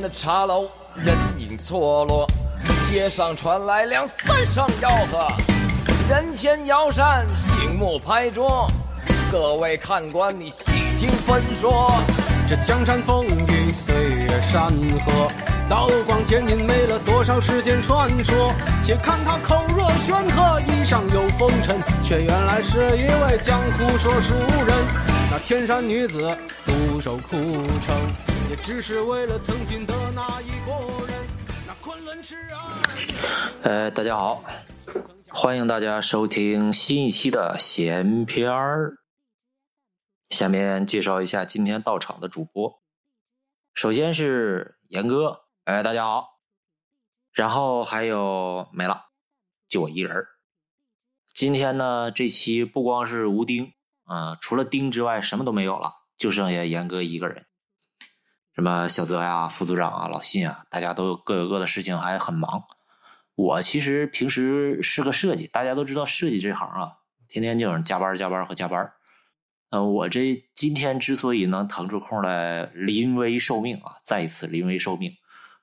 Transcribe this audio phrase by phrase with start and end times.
[0.00, 2.26] 的茶楼人影错落，
[2.88, 5.28] 街上传来两三声吆喝，
[6.08, 8.66] 人前摇扇，醒目拍桌。
[9.30, 11.90] 各位看官，你细听分说。
[12.46, 14.70] 这江山风雨，岁月山
[15.06, 15.32] 河，
[15.70, 18.52] 刀光剑影，没了多少世间传说。
[18.82, 24.34] 且看他口若悬河，衣上有风尘，却原来是一位江湖说书
[24.66, 24.76] 人。
[25.30, 27.36] 那天山女子独守枯
[27.86, 27.96] 城，
[28.52, 31.26] 也只是为了曾经的那一个人。
[31.66, 33.62] 那昆仑痴爱。
[33.62, 34.44] 呃，大家好，
[35.30, 38.98] 欢迎大家收听新一期的闲篇儿。
[40.28, 42.82] 下面介绍一下今天到场的主播，
[43.72, 46.38] 首先是严哥，哎，大家好。
[47.32, 49.06] 然后还有没了，
[49.66, 50.28] 就我一人儿。
[51.34, 53.72] 今天呢，这期不光是吴丁，
[54.04, 57.46] 啊，除了丁之外什么都没有了，就剩下严哥一个人。
[58.54, 62.64] 什么小泽呀、副组长啊、老信啊，大家都各有各的事情，还很忙。
[63.34, 66.92] 我其实平时是个设计，大家都知道设计这行啊，
[67.28, 68.92] 天天就是加班、加班和加班。
[69.70, 75.10] 呃，我这今天之所以能腾出空来临危受命啊，再一次临危受命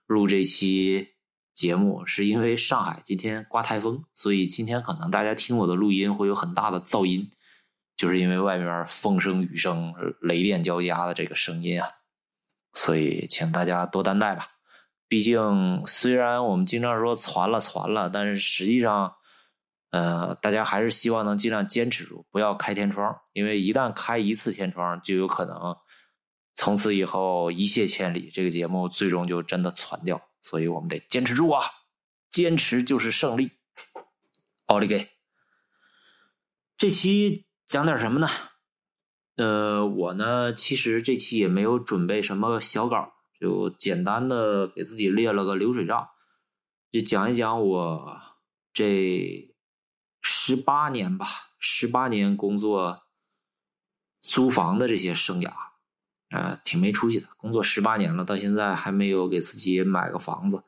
[0.07, 1.09] 录这期
[1.53, 7.29] 节目，是因为上海今天刮台风，所以今天可能大家听我的录音会有很大的噪音，
[7.95, 11.87] 就是因为外面风声、雨声、雷电交加的这个声音啊，
[12.73, 14.47] 所以请大家多担待吧。
[15.07, 19.15] 毕竟虽然我们经常说传了传了，但是实际上。
[19.91, 25.75] 呃，大家还是希望能尽量坚持住，不要开天窗，因为一旦开一次天窗，就有可能
[26.53, 30.21] 从此以后一泻千里，这个节目最终就真的传掉。
[30.43, 31.63] 所以我们得坚持住啊，
[32.29, 33.53] 坚持就是胜利。
[34.67, 35.09] 奥利给！
[36.77, 38.27] 这期讲点什么呢？
[39.39, 46.09] 呃，我呢，其实这期也没有准备什么小稿，就简单的给自己列了个流水账，
[46.91, 48.21] 就讲一讲我
[48.73, 49.47] 这。
[50.21, 51.25] 十八年吧，
[51.59, 53.03] 十八年工作
[54.19, 55.53] 租房的这些生涯，
[56.29, 57.27] 呃，挺没出息的。
[57.37, 60.61] 工作十八年了，到现在还没有给自己买个房子，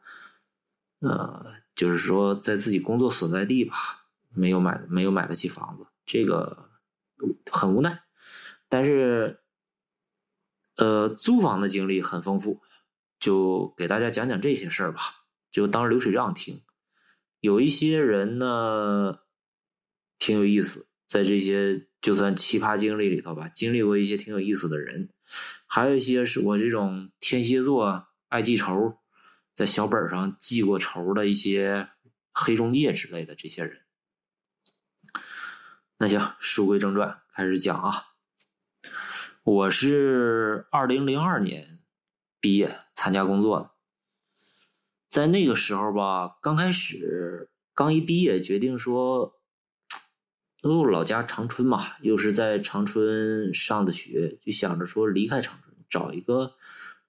[1.00, 3.76] 呃，就是说在自己工作所在地吧，
[4.34, 6.70] 没有买，没有买得起房子，这个
[7.52, 8.02] 很无奈。
[8.72, 9.42] 但是，
[10.78, 12.62] 呃，租房的经历很丰富，
[13.20, 16.64] 就给大家讲讲这些事儿吧，就当流水账听。
[17.42, 19.20] 有一些人呢。
[20.24, 25.10] 挺有意思，在这些就算奇葩经历里头吧，经历过一些挺有意思的人，
[25.66, 29.00] 还有一些是我这种天蝎座爱记仇，
[29.56, 31.90] 在小本上记过仇的一些
[32.32, 33.82] 黑中介之类的这些人。
[35.98, 38.11] 那行，书归正传，开始讲啊。
[39.54, 41.80] 我是二零零二年
[42.40, 43.72] 毕业参加工作的，
[45.10, 49.38] 在那个时候吧，刚开始刚一毕业，决定说。
[50.62, 56.54] 哦，老家长春嘛，又是在长春上的学，就想着说离开长春，找一个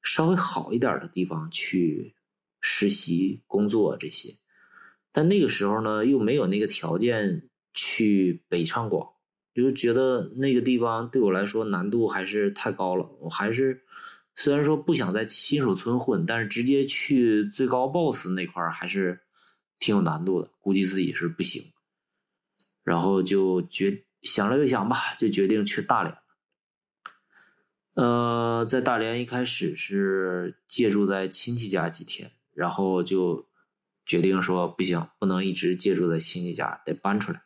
[0.02, 2.16] 稍微好一点的地方去
[2.60, 4.34] 实习、工作这些。
[5.12, 9.12] 但那个时候呢，又没有那个条件去北上广，
[9.54, 13.06] 就觉得那个地方对我来说难度还是太高了。
[13.20, 13.82] 我还是
[14.34, 19.20] 虽然说不想在新手村混，但是直接去最高 boss 那块还是
[19.78, 21.62] 挺有难度的，估计自己是不行。
[22.82, 26.16] 然后就决想了又想吧，就决定去大连。
[27.94, 33.46] 呃，在大连一开始是借住在亲戚家几天，然后就
[34.06, 37.42] 决定说不行，不能一直借住在亲戚家，得搬出来。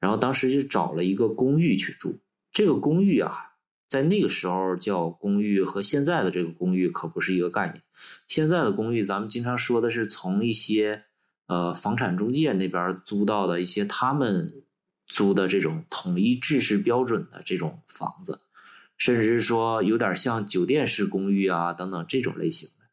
[0.00, 2.18] 然后当时就找了一个公寓去住。
[2.50, 3.52] 这个公寓啊，
[3.88, 7.82] 在那个时候叫公寓，和现在的这个公寓可不是一个概念。
[8.26, 11.04] 现在的公寓，咱们经常说的是从一些。
[11.46, 14.62] 呃，房产中介那边租到的一些他们
[15.08, 18.42] 租的这种统一制式标准的这种房子，
[18.96, 22.84] 甚至是说有点像酒店式公寓啊等等这种类型的。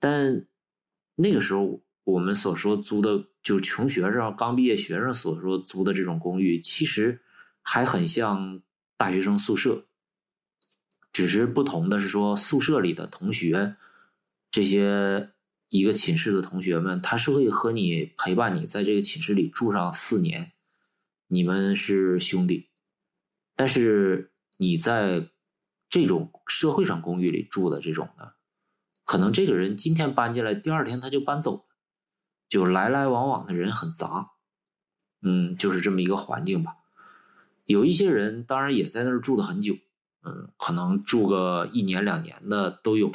[0.00, 0.46] 但
[1.14, 7.20] 那个时候我们所说租的，就穷学生刚毕业学生所说租的这种公寓，其实
[7.60, 8.62] 还很像
[8.96, 9.86] 大学生宿舍，
[11.12, 13.76] 只是不同的是说宿舍里的同学
[14.50, 15.30] 这些。
[15.70, 20.52] 一个寝室的同学们，他是会和你陪伴你在这个寝室里住上四年，
[21.26, 22.68] 你们是兄弟。
[23.56, 25.30] 但是你在
[25.90, 28.34] 这种社会上公寓里住的这种的，
[29.04, 31.73] 可能这个人今天搬进来，第二天他就搬走了，
[32.48, 34.30] 就来来往往的人很杂，
[35.22, 36.76] 嗯，就是这么一个环境吧。
[37.64, 39.74] 有一些人当然也在那儿住的很久，
[40.22, 43.10] 嗯，可能住个一年两年的都有。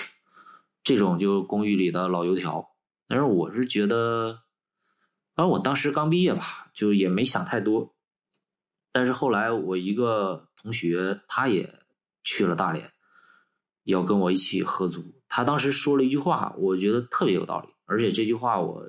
[0.84, 2.72] 这种就公寓里的老油条。
[3.08, 4.42] 但是我是觉得，
[5.36, 7.96] 反正我当时刚毕业吧，就也没想太多。
[8.92, 11.80] 但是后来我一个同学他也
[12.24, 12.92] 去了大连，
[13.84, 15.04] 要跟我一起合租。
[15.28, 18.84] 他当时说了一句话，我觉得特别有道理，而且这句话我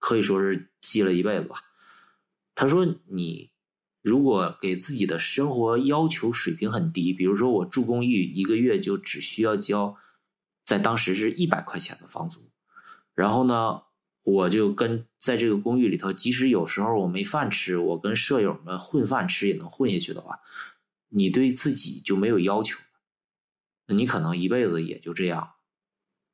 [0.00, 1.54] 可以说是记了一辈子吧。
[2.56, 3.52] 他说：“你
[4.02, 9.96] 如果给自己的生活要求水平很低，比如说我住公寓，一个月就只需要交，
[10.64, 12.50] 在当时是一百块钱的房租，
[13.14, 13.82] 然后呢，
[14.22, 20.40] 我就跟在这个公寓里头，即使有时候我没饭吃，我跟舍友们混饭吃也能混下去的话，
[21.10, 22.80] 你对自己就没有要求，
[23.86, 25.52] 你可能一辈子也就这样。”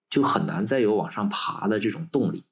[0.08, 2.44] 就很难再有往上爬的这种动力。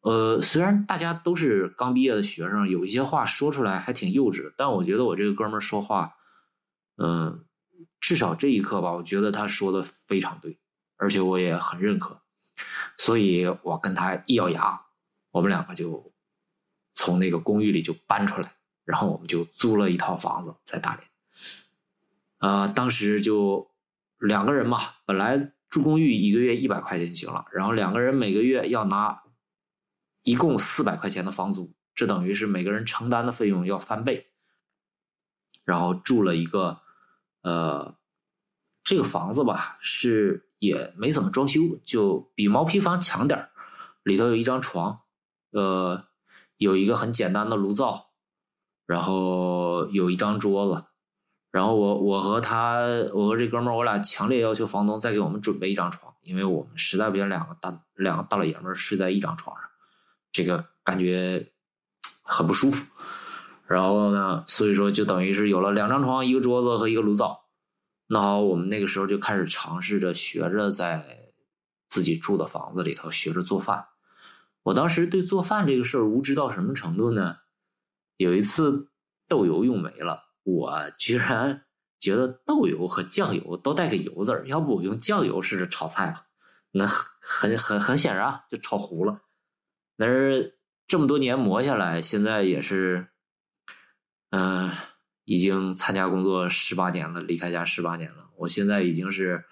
[0.00, 6.14] 呃，虽然大家都是刚毕业的学生，有一些话说出来还挺幼稚的，但我觉得我这个哥们儿说话，
[6.96, 7.44] 嗯，
[8.00, 10.58] 至少这一刻吧，我觉得他说的非常对，
[10.96, 12.22] 而且我也很认可。
[12.96, 14.80] 所以我跟他一咬牙，
[15.30, 16.12] 我们两个就
[16.94, 18.54] 从那个公寓里就搬出来，
[18.84, 21.08] 然后我们就租了一套房子在大连。
[22.38, 23.70] 啊，当时就
[24.18, 25.52] 两个人嘛，本来。
[25.70, 29.22] 住公寓一个月一百块钱就行了，然后两个人每个月要拿
[30.30, 34.28] 一共四百块钱的房租，这等于是每个人承担的费用要翻倍。
[35.64, 36.80] 然后住了一个，
[37.42, 37.96] 呃，
[38.84, 43.48] 这个房子吧是也没怎么装修，就比毛坯房强点
[44.04, 45.00] 里头有一张床，
[45.50, 46.04] 呃，
[46.58, 48.10] 有一个很简单的炉灶，
[48.86, 50.84] 然后有一张桌子。
[51.50, 52.78] 然后我我和他
[53.12, 59.69] 我和这哥们儿我俩强烈要求房东再给我们准备一张床，因为我们实在不行两个大两个大老爷们儿睡在一张床上，
[60.32, 61.52] 这个感觉
[62.22, 62.92] 很不舒服。
[63.66, 67.46] 然后呢，所以说就等于是有了两张床、一个桌子和一个炉灶。
[68.06, 71.32] 那好，我们那个时候就开始尝试着学着在
[71.88, 73.86] 自己住的房子里头学着做饭。
[74.62, 77.36] 我当时对做饭这个事儿无知到什么程度呢？
[78.16, 78.88] 有一次
[79.28, 80.24] 豆油用没了。
[80.42, 81.64] 我居然
[82.00, 86.26] 觉得豆油和酱油都带个油字儿，要不我用酱油试着炒菜吧？
[86.72, 89.20] 那很很很显然啊就炒糊了。
[90.00, 93.08] 但是这么多年磨下来，现在也是，
[94.30, 94.70] 嗯，
[95.24, 98.30] 已经参加工作十八年了，离开家十八年了。
[98.38, 99.44] 我现在已经是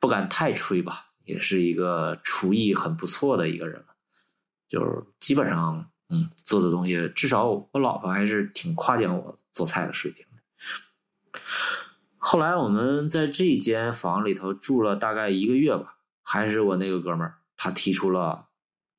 [0.00, 3.94] 不敢太吹吧，也是一个厨艺很不错的一个人了，
[4.68, 5.86] 就是基本上。
[6.14, 11.40] 嗯，做的东西至少我老婆还是挺夸奖我做菜的水平的。
[12.18, 18.46] 后来我们在这间房里头住了大概一个月吧，还是我那个哥们儿，他提出了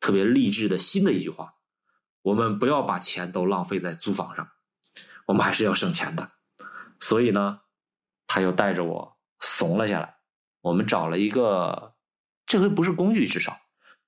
[0.03, 1.55] 特别励志的新的一句话：
[2.23, 4.45] 我们不要把钱都浪费在租房上，
[5.25, 6.29] 我们还是要省钱的。
[6.99, 7.61] 所以呢，
[8.27, 10.17] 他又带着我怂了下来，
[10.59, 11.95] 我们找了一个，
[12.45, 13.57] 这回不是公寓，至少。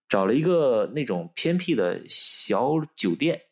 [0.10, 3.44] 找了一个那种偏僻的小酒店，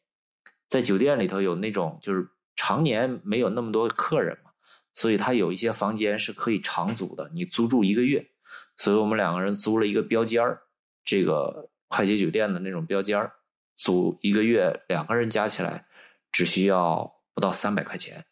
[0.67, 4.51] 在酒店里头有那种就是常年没有那么多客人嘛，
[4.93, 8.29] 所以他有一些房间是可以长租的，你租住一个月。
[8.75, 10.63] 所以我们两个人租了一个标间儿，
[11.05, 13.31] 这个快捷酒店的那种标间儿，
[13.75, 15.85] 租一个月，两个人加起来
[16.31, 18.25] 只需要不到三百块钱，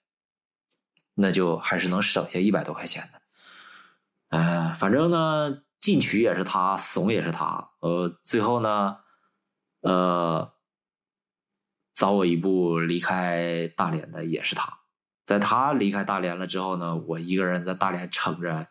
[1.14, 3.22] 那就还是能省下一百多块钱的。
[4.38, 5.62] 哎，反正呢。
[5.82, 7.72] 进取也是他，怂也是他。
[7.80, 8.98] 呃，最后呢，
[9.80, 10.54] 呃，
[11.96, 14.78] 早我一步离开大连的也是他。
[15.26, 18.68] 在他离开大连了之后呢，我一个人在大连撑着，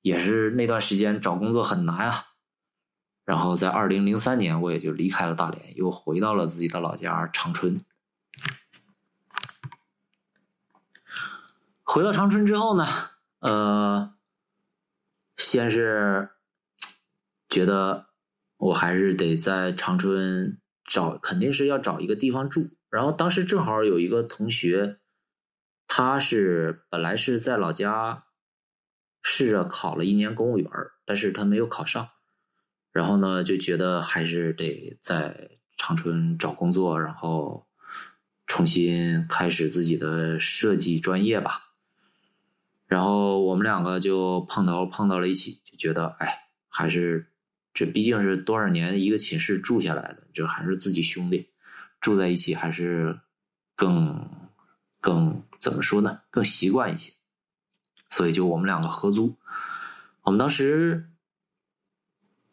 [0.00, 2.27] 也是那段时间找工作很难啊。
[3.28, 7.78] 然后在二零零三年，我也就离开了大连，又回到了自己的老家长春。
[11.82, 12.86] 回到长春之后呢，
[13.40, 14.14] 呃，
[15.36, 16.30] 先是。
[17.50, 18.08] 觉得
[18.58, 22.68] 我还是得在长春找，肯定是要找一个地方住。
[22.90, 24.98] 然后当时正好有一个同学，
[25.86, 28.24] 他是本来是在老家
[29.22, 30.70] 试着考了一年公务员，
[31.06, 32.10] 但是他没有考上。
[32.92, 37.66] 然后呢，就觉得还是得在长春找工作，然后
[38.46, 41.72] 重新开始自己的设计专业吧。
[42.86, 47.26] 然后我们两个就碰头碰到了一起，就觉得哎，还是。
[47.74, 51.48] 这毕竟是多少年一个寝室住下来的，就还是自己兄弟，
[52.00, 53.20] 住在一起还是
[53.76, 54.28] 更
[55.00, 56.18] 更怎么说呢？
[56.28, 57.12] 更习惯一些。
[58.10, 59.38] 所以就我们两个合租。
[60.22, 61.08] 我们当时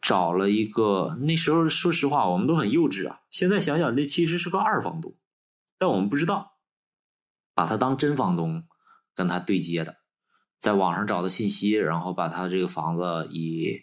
[0.06, 3.22] 找了一个，那时候说实话，我们都很幼稚啊。
[3.28, 5.16] 现在想想，那其实是个二房东，
[5.78, 6.58] 但我们不知道，
[7.54, 8.68] 把他当真房东
[9.16, 9.96] 跟他对接的，
[10.58, 13.82] 在网上找的信息，然后把他这个房子以。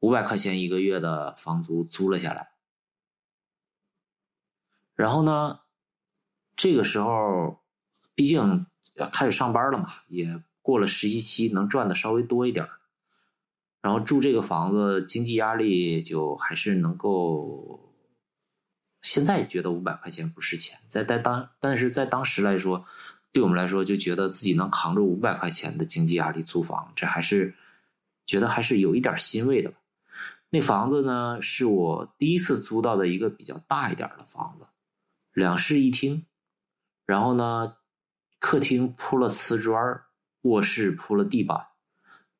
[0.00, 2.50] 五百块钱一个月的房租租了下来。
[4.94, 5.58] 然后呢，
[6.54, 7.64] 这个时候
[8.14, 8.64] 毕竟
[9.12, 12.68] 开始上班了嘛，也过了实习期，能赚的稍微多一点
[13.80, 17.84] 然后住这个房子，经济压力就还是能够。
[19.00, 22.84] 现在觉得五百块钱不是钱，在在当，但是在当时来说，
[23.32, 27.54] 对我们来说就觉得自己能扛着五百块钱的经济压力租房，这还是
[28.26, 29.72] 觉得还是有一点欣慰的。
[30.50, 34.66] 那房子呢，是我第一次租到的一个比较大一点的房子，
[35.32, 36.26] 两室一厅，
[37.06, 37.76] 然后呢，
[38.40, 40.02] 客厅铺了瓷砖，
[40.42, 41.68] 卧室铺了地板，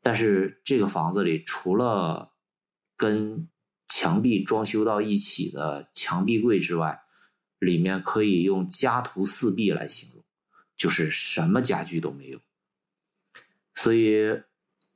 [0.08, 2.32] 但是这个房子里除了
[2.96, 3.46] 跟
[3.88, 6.98] 墙壁装修到一起的墙壁柜之外，
[7.58, 10.24] 里面可以用家徒四壁来形容，
[10.78, 12.40] 就是什么家具都没有。
[13.74, 14.40] 所以，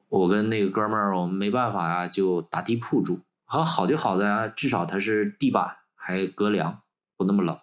[0.08, 3.20] 我跟那个哥们儿，我们没办法呀，就打地铺住。
[3.44, 6.80] 好，好就好在至少它是地板，还隔凉，
[7.18, 7.60] 不那么冷。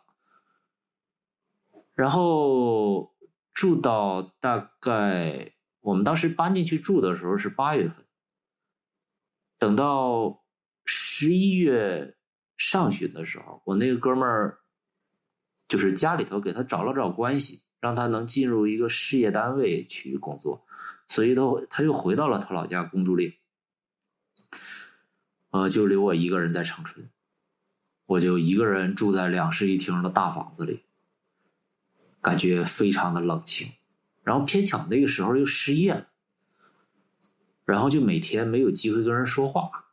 [1.96, 3.12] 然后
[3.56, 8.05] 住到大概我们当时搬进去住的时候是八月份，
[9.57, 10.43] 等到。
[10.91, 12.15] 十一月
[12.57, 14.57] 上旬的时候，我那个哥们儿
[15.67, 20.65] 就是家里头给他找了找关系，让他能进入一个事业单位去工作，
[21.07, 23.31] 所以都他又回到了他老家公主岭，
[25.51, 27.07] 呃，就留我一个人在长春，
[28.07, 30.86] 我就一个人住在两室一厅的大房子里，
[32.19, 33.71] 感觉非常的冷清，
[34.29, 36.07] 然后偏巧那个时候又失业了，
[37.65, 39.88] 然后就每天没有机会跟人说话。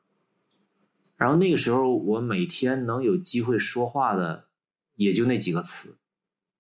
[1.17, 4.49] 然后那个时候，我每天能有机会说话的，
[4.97, 5.97] 也就那几个词。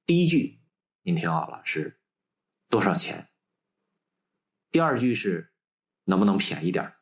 [0.06, 0.58] 第一句，
[1.02, 1.98] 您听好了，是
[2.70, 3.28] 多少钱？
[4.70, 5.52] 第二句是
[6.04, 6.94] 能不能便宜点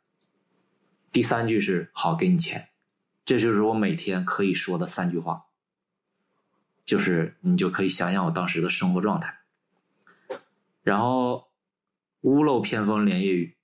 [1.12, 2.70] 第三句是好给你钱。
[3.24, 5.44] 这就是我每天可以说的三句话。
[6.84, 9.43] 就是你就可以想想我当时的生活状态。
[10.84, 11.48] 然后
[12.20, 13.56] 屋漏偏逢连夜雨，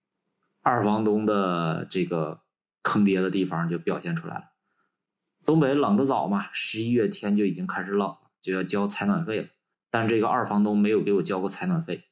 [0.63, 2.43] 二房东的这个。
[2.83, 4.53] 坑爹的地方就表现出来了。
[5.45, 9.49] 东北冷的早嘛，十一月天就已经开始冷了，就要交采暖费了。
[9.91, 12.05] 但这个二房东没有给我交过采暖费。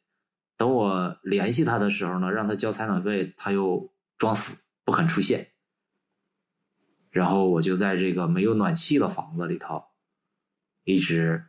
[0.59, 5.53] 等我联系他的时候呢，让他交采暖费，他又装死不肯出现。
[7.11, 9.83] 然后我就在这个没有暖气的房子里头，
[10.85, 11.47] 一直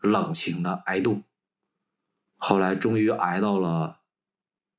[0.00, 1.22] 冷清的挨冻。
[2.44, 4.00] 后来终于挨到了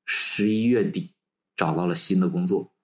[0.04, 1.14] 十一月底，
[1.56, 2.74] 找到了新的工作。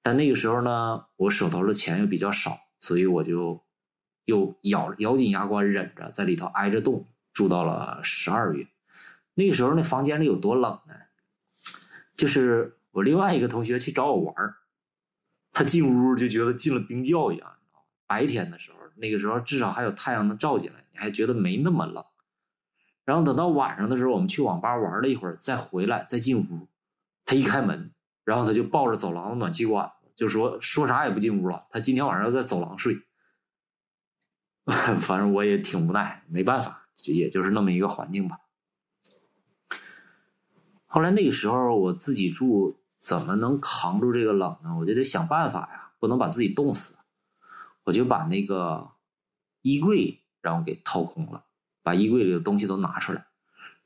[0.00, 3.60] 但那个时候呢，我手头的钱又比较少，所以我就
[4.26, 8.68] 又咬咬紧牙关忍着，在里头挨着冻住到了十二月。
[9.34, 10.94] 那个时候那房间里有多冷呢？
[12.16, 14.34] 就是我另外一个同学去找我玩
[15.50, 17.52] 他进屋就觉得进了冰窖一样。
[18.06, 22.04] 白天的时候，那个时候至少还有太阳能照进来，你还觉得没那么冷。
[23.04, 26.68] 然后等到晚上的时候，我们去网吧玩了一会儿，再回来再进屋，
[27.24, 27.92] 他一开门。
[28.24, 31.66] 然后他就抱着走廊的暖气管，就说说啥也不进屋了。
[31.70, 32.96] 他今天晚上要在走廊睡。
[35.00, 38.38] 反正我也挺无奈，没办法，也就是那么一个环境吧。
[40.86, 44.76] 后来那个时候我自己住，怎么能扛住这个冷呢？
[44.78, 46.96] 我就得想办法呀，不能把自己冻死。
[47.82, 48.92] 我就把那个
[49.62, 51.44] 衣柜让我给掏空了，
[51.82, 53.26] 把衣柜里的东西都拿出来，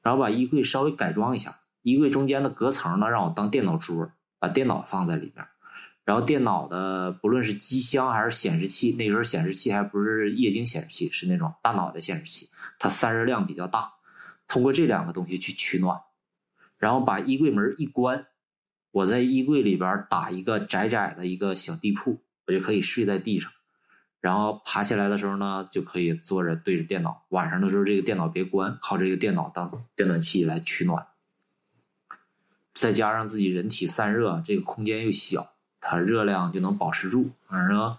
[0.03, 4.11] 然后把衣柜稍微改装一下，衣柜中间的隔层呢，让我当电脑桌。
[4.39, 5.45] 把电脑放在里边，
[6.05, 13.91] 然后电脑的不论是机箱还是显示器，那时候显示器还不是液晶显示器，是那种大脑袋显示器，它散热量比较大。
[14.47, 15.99] 通过这两个东西去取暖，
[16.77, 18.27] 然后把衣柜门一关，
[18.91, 23.51] 我在衣柜里边打一个窄窄的一个小地铺，我就可以睡在地上。
[24.27, 27.25] 然后爬起来的时候呢，就可以坐着对着电脑。
[27.29, 31.07] 晚上的时候，这个电脑别关，靠这个电脑当电暖器来取暖。
[32.75, 37.31] 再加上自己人体散热，这个空间又小，它热量就能保持住。
[37.47, 37.97] 反正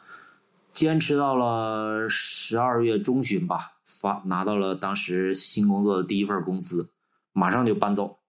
[0.73, 6.89] 坚持到了十二月中旬吧，发拿到了当时新工作的第一份工资，
[7.31, 8.19] 马上就搬走，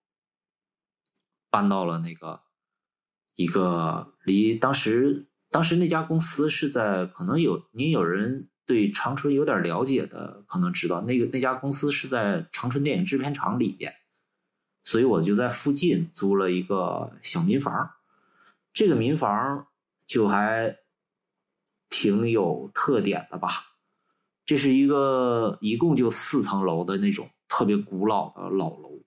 [1.51, 2.43] 搬到了那个
[3.35, 13.93] 一个离当时当时那家公司是在可能有您有人对长春有点了解的，可能知道那个那家公司是在长春电影制片厂里边。
[14.85, 17.91] 所以我就在附近租了一个小民房，
[18.73, 19.67] 这个民房
[20.07, 20.79] 就还
[21.91, 23.51] 挺有特点的吧。
[24.47, 29.03] 这是一个一共就四层楼的那种特别古老的老楼。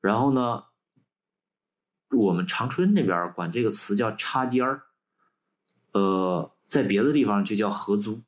[0.00, 0.62] 然后呢，
[2.10, 4.82] 我们长春那边管这个词叫插尖儿，
[5.92, 8.22] 呃，在别的地方就叫合租，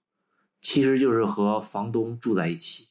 [0.61, 2.89] 其实就是和房东住在一起。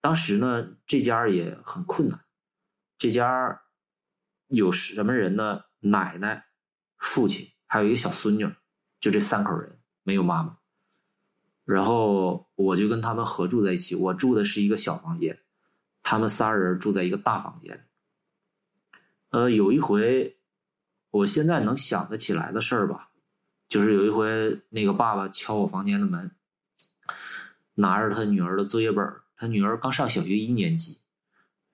[0.00, 2.24] 当时呢，这家也很困难，
[2.96, 3.62] 这家
[4.46, 5.62] 有什么人呢？
[5.80, 6.46] 奶奶、
[6.96, 8.48] 父亲，还有一个小孙女，
[9.00, 10.58] 就这三口人，没有妈妈。
[11.64, 15.38] 然后我就跟他们合住在一起，我住的是一个小房间，
[16.02, 17.86] 他们仨人住在一个大房间。
[19.30, 20.38] 呃，有一回，
[21.10, 23.07] 我现在能想得起来的事儿吧，
[23.68, 26.30] 就是有一回那个爸爸敲我房间的门，
[27.74, 29.04] 拿着他女儿的作业本
[29.36, 30.98] 他女儿刚上小学一年级，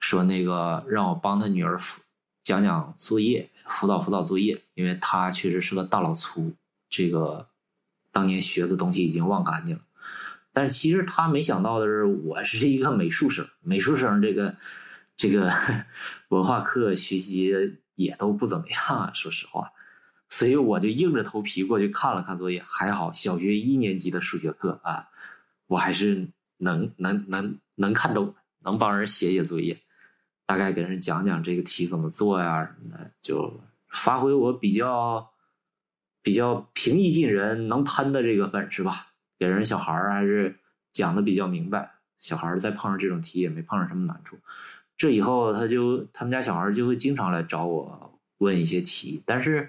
[0.01, 2.03] 说那个让我帮他女儿辅
[2.43, 6.55] 讲讲作业，辅导辅导作业，因为他确实是个大老粗，
[6.89, 7.49] 这个。
[8.15, 9.83] 当年学的东西已经忘干净了，
[10.53, 14.55] 但是其实他没想到的是，我是一个美术生，美术生这个
[15.17, 15.53] 这个
[16.31, 17.53] 文化课学习
[17.97, 19.73] 也都不怎么样，说实话，
[20.35, 25.07] 所以我就硬着头皮过去看了看作业，还好小学一年级的数学课啊，
[25.69, 26.27] 我还是
[26.57, 29.79] 能能能能看懂，能帮人写写作业，
[30.45, 33.61] 大概给人讲讲这个题怎么做呀什么的，就
[33.91, 35.31] 发挥我比较。
[36.27, 40.59] 比较平易近人、能喷的这个本事吧，给人小孩还是
[40.91, 41.87] 讲的比较明白。
[42.17, 44.35] 小孩再碰上这种题也没碰上什么难处。
[44.97, 49.69] 这以后他就他们家小孩就会经常来找我问一些题，但是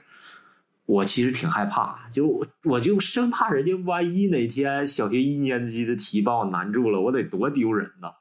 [0.86, 8.13] 我其实挺害怕，就我就生怕人家万一哪天小学一年级的题把我难住了，我得多丢人呐！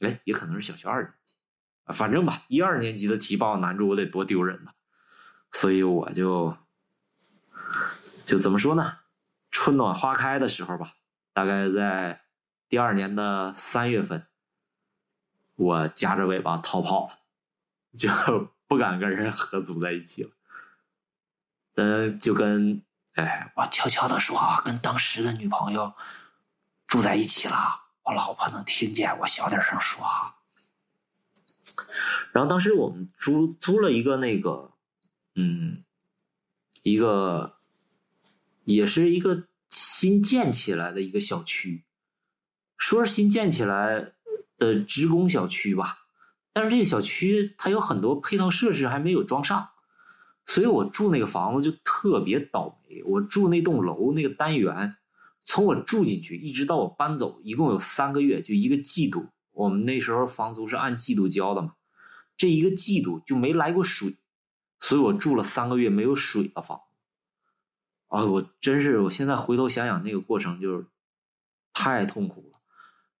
[0.00, 1.34] 哎，也可能是小学二年级，
[1.94, 4.72] 反正吧，一二年级的题把我难住，我得多丢人呐！
[5.52, 6.56] 所以我就。
[8.24, 8.98] 就怎么说呢？
[9.52, 10.94] 春暖花开的时候吧，
[11.32, 12.22] 大概在
[12.68, 14.26] 第二年的三月份，
[15.54, 17.20] 我夹着尾巴逃跑了，
[17.96, 18.10] 就
[18.66, 20.30] 不敢跟人合租在一起了。
[21.76, 22.82] 嗯，就跟
[23.14, 25.94] 哎，我悄悄的说啊，跟当时的女朋友
[26.86, 30.04] 住在一起了，我老婆能听见，我小点声说。
[32.32, 34.72] 然后当时我们租租了一个那个，
[35.36, 35.84] 嗯，
[36.82, 37.54] 一个。
[38.66, 41.84] 也是一个新建起来的一个小区，
[42.76, 44.10] 说是新建起来
[44.58, 45.98] 的职工小区吧，
[46.52, 49.70] 但是这个小区它有很多配套设施还没有装上，
[50.46, 53.02] 所以我住那个房子就特别倒霉。
[53.04, 54.96] 我住那栋楼那个单元，
[55.44, 59.26] 从我住进去一直到我搬走，一共有三个月，就一个季度。
[59.52, 61.74] 我们那时候房租是按季度交的嘛，
[62.36, 64.16] 这一个季度就没来过水，
[64.80, 66.80] 所以我住了三个月没有水的房。
[68.08, 70.86] 啊，我真是，我现在回头想想那个过程，就是
[71.72, 72.60] 太痛苦了。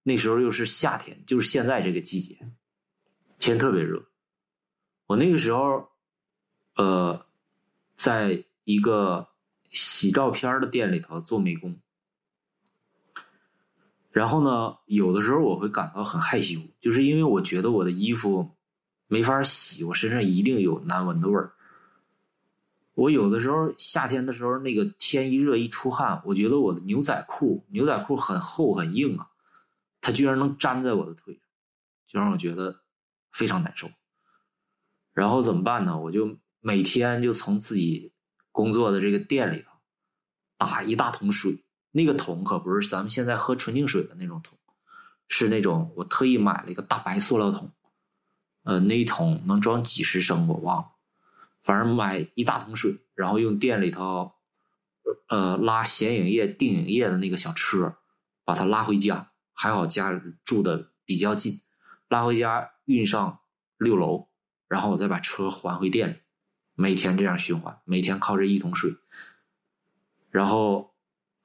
[0.04, 2.38] 那时候又是夏天，就是现在这个季节，
[3.38, 4.06] 天特别热。
[5.06, 5.88] 我那个时候，
[6.76, 7.26] 呃，
[7.96, 9.28] 在一个
[9.70, 11.76] 洗照片的店里头做美工。
[14.10, 18.50] 然后呢，有的时候我会感到很害羞，就是因为我觉得我的衣服
[19.08, 21.52] 没法洗，我身上一定有难闻的味儿。
[22.94, 29.28] 我有的时候夏天的时候，那个天一热一出汗，我觉得我的牛仔裤牛仔裤很厚很硬啊，
[30.00, 31.42] 它居然能粘在我的腿上，
[32.08, 32.80] 就让我觉得
[33.32, 33.90] 非常难受。
[35.12, 35.98] 然后怎么办呢？
[35.98, 38.12] 我就每天就从自己
[38.50, 39.70] 工作的这个店里头
[40.58, 44.58] 打一大桶水，那个桶可不是咱们现在喝纯净水的那种桶，
[45.28, 47.70] 是那种我特意买了一个大白塑料桶，
[48.64, 50.88] 呃，那一桶能装几十升，我忘了。
[51.62, 54.32] 反正买一大桶水，然后用店里头，
[55.28, 57.94] 呃，拉显影液、定影液的那个小车，
[58.44, 59.30] 把它拉回家。
[59.54, 61.60] 还好家住的比较近，
[62.08, 63.38] 拉回家运上
[63.78, 64.26] 六楼，
[64.66, 66.25] 然后我再把车还回店里。
[66.76, 68.94] 每天这样循环，每天靠这一桶水。
[70.30, 70.94] 然后，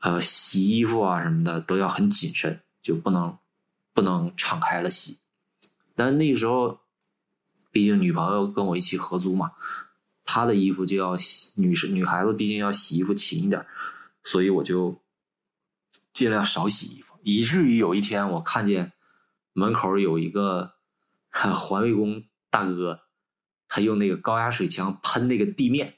[0.02, 3.36] 呃，洗衣服啊什么的都要很谨慎，就不能
[3.94, 5.22] 不能敞开了洗。
[5.96, 6.82] 但那个时候，
[7.72, 9.54] 毕竟女朋友跟我一起合租嘛。
[10.24, 13.66] 她的衣服就要洗，女生女孩子毕竟要洗衣服勤一点，
[14.24, 15.02] 所以我就
[16.14, 18.94] 尽量少洗衣服，以至于有一天我看见
[19.54, 20.74] 门口有一个
[21.32, 23.02] 环卫工大哥，
[23.74, 25.98] 他用那个高压水枪喷那个地面，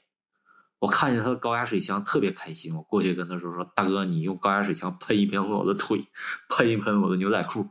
[0.78, 6.06] 我看见他的高压水枪特别开心，我过去跟他说说大哥，你用高压水枪喷一喷我的腿，
[6.48, 7.68] 喷一喷我的牛仔裤，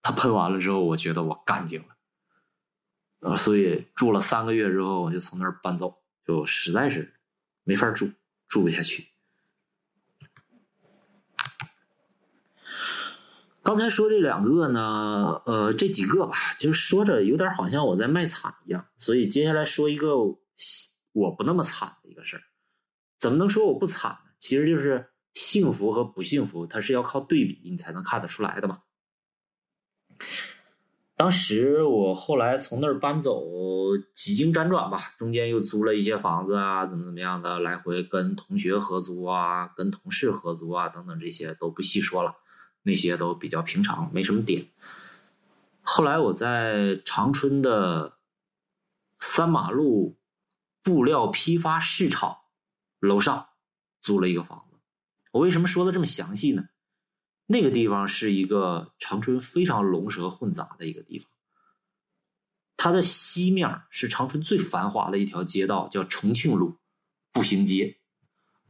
[0.00, 1.88] 他喷完了之后，我觉得我干净了。
[3.20, 5.94] 呃，所以住了三个月之后，我就从那儿搬走，
[6.26, 7.12] 就实在是
[7.62, 8.10] 没法住，
[8.48, 9.06] 住不下去。
[13.66, 20.16] 刚才说这两个呢，呃，这几个吧，就说着有点好像我在卖惨一样，所以接下来说一个
[21.12, 22.42] 我不那么惨的一个事儿，
[23.18, 24.30] 怎么能说我不惨呢？
[24.38, 28.82] 其实就是幸福和不幸福，它是要靠对比你才能看得出来的嘛。
[31.16, 33.42] 当时我后来从那儿搬走，
[34.14, 42.36] 几经辗转吧，中间又租了一些房子啊，怎么怎么样的，来回跟同学合租啊，跟同事合租啊，等等这些都不细说了，
[42.86, 44.68] 那些都比较平常，没什么点。
[45.82, 48.18] 后来我在长春的
[49.18, 50.16] 三马路
[50.84, 52.38] 布料批发市场
[53.00, 53.48] 楼上
[54.00, 54.78] 租了一个房子。
[55.32, 56.68] 我为什么说的这么详细呢？
[57.46, 61.28] 那个地方是一个长春非常龙蛇混杂的一个地方。
[62.76, 66.78] 它的西面是长春最繁华的一条街道，叫重庆路
[67.32, 67.98] 步行街，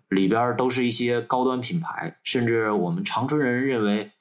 [0.09, 4.13] 里边都是一些高端品牌，甚至我们长春人认为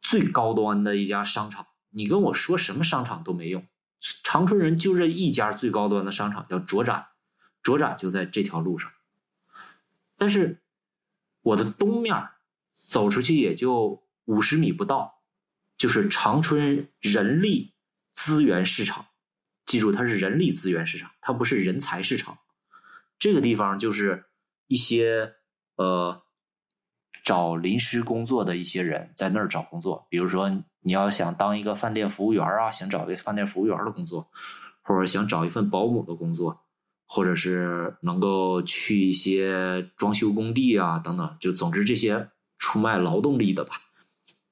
[0.00, 1.66] 最高端的一家商场。
[1.90, 3.66] 你跟我说什么商场都没用，
[4.22, 7.06] 长春人就这一家最高端的商场叫卓展，
[7.62, 8.90] 卓展就在这条路上。
[10.16, 10.62] 但是
[11.42, 12.28] 我的东面。
[12.88, 15.20] 走出去也就五十米不到，
[15.76, 17.74] 就是长春人力
[18.14, 19.06] 资源市场。
[19.64, 22.38] 记住，它是人力资源市场，它不是人才市场。
[23.18, 24.25] 这个地方就是
[24.66, 25.34] 一些
[25.76, 26.22] 呃
[27.24, 30.06] 找临时工作的一些人在那儿找工作。
[30.10, 30.48] 比如说，
[30.80, 34.28] 你要想当一个饭店服务员啊，想找一个饭店服务员的工作，
[34.82, 36.60] 或者想找一份保姆的工作，
[37.06, 42.28] 或者是能够去一些装修工地啊等等，就总之这些。
[42.58, 43.82] 出卖劳动力的吧，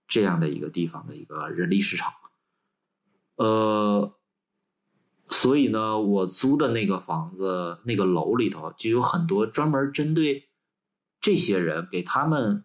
[0.07, 2.13] 这样的一个地方的一个人力市场，
[3.37, 4.15] 呃，
[5.41, 10.49] 所以呢，我租的那个房子那个楼里头就有很多专门针对
[11.21, 12.65] 这些人给他们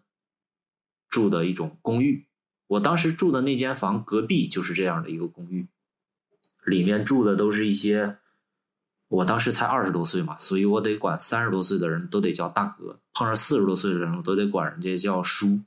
[1.08, 2.26] 住的一种公寓。
[2.68, 5.68] 我当时住的那间房隔壁就是这样的一个公寓，
[6.64, 8.18] 里面住的都是一些。
[9.08, 15.60] 我当时才二十多岁嘛，所以我得管三十多岁的人都得叫大哥，碰上四十多岁的人，我都得管人家叫叔，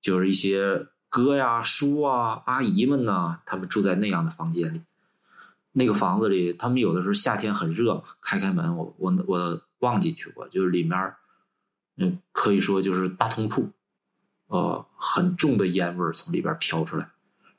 [0.00, 4.80] 就是一些哥呀、叔啊、阿姨们呐，他们住在那样的房间里。
[5.78, 11.12] 那个房子里，他们有的时候夏天很热，开开门，我我我忘进去过，就是里面，
[11.98, 13.68] 嗯，可以说就是大通铺，
[14.46, 17.06] 呃，很重的烟味从里边飘出来，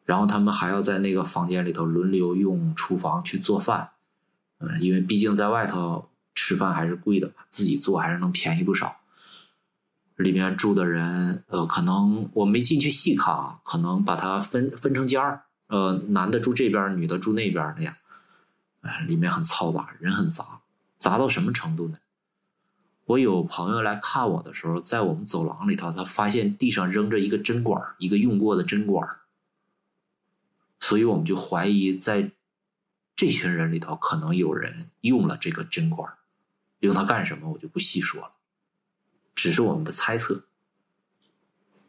[0.03, 3.91] 然后他们还要在那个房间里头轮流用厨房去做饭。
[4.57, 8.97] 嗯，因为毕竟在外头吃饭还是贵的，自己做还是能便宜不少。
[10.15, 17.93] 里面住的人，呃，可能我没进去细看啊，可能把它分分成间儿，呃，男的住这边，女的住那边那样。
[19.07, 20.61] 里面很嘈杂，人很杂，
[20.97, 21.97] 杂到什么程度呢？
[23.05, 29.07] 我有朋友来看我的时候，在我们走廊里头，他发现地上扔着一个针管，一个用过的针管，
[30.79, 32.31] 所以我们就怀疑在。
[33.19, 36.13] 这群人里头可能有人用了这个针管，
[36.81, 38.33] 用它干什么我就不细说了，
[39.33, 40.43] 只是我们的猜测。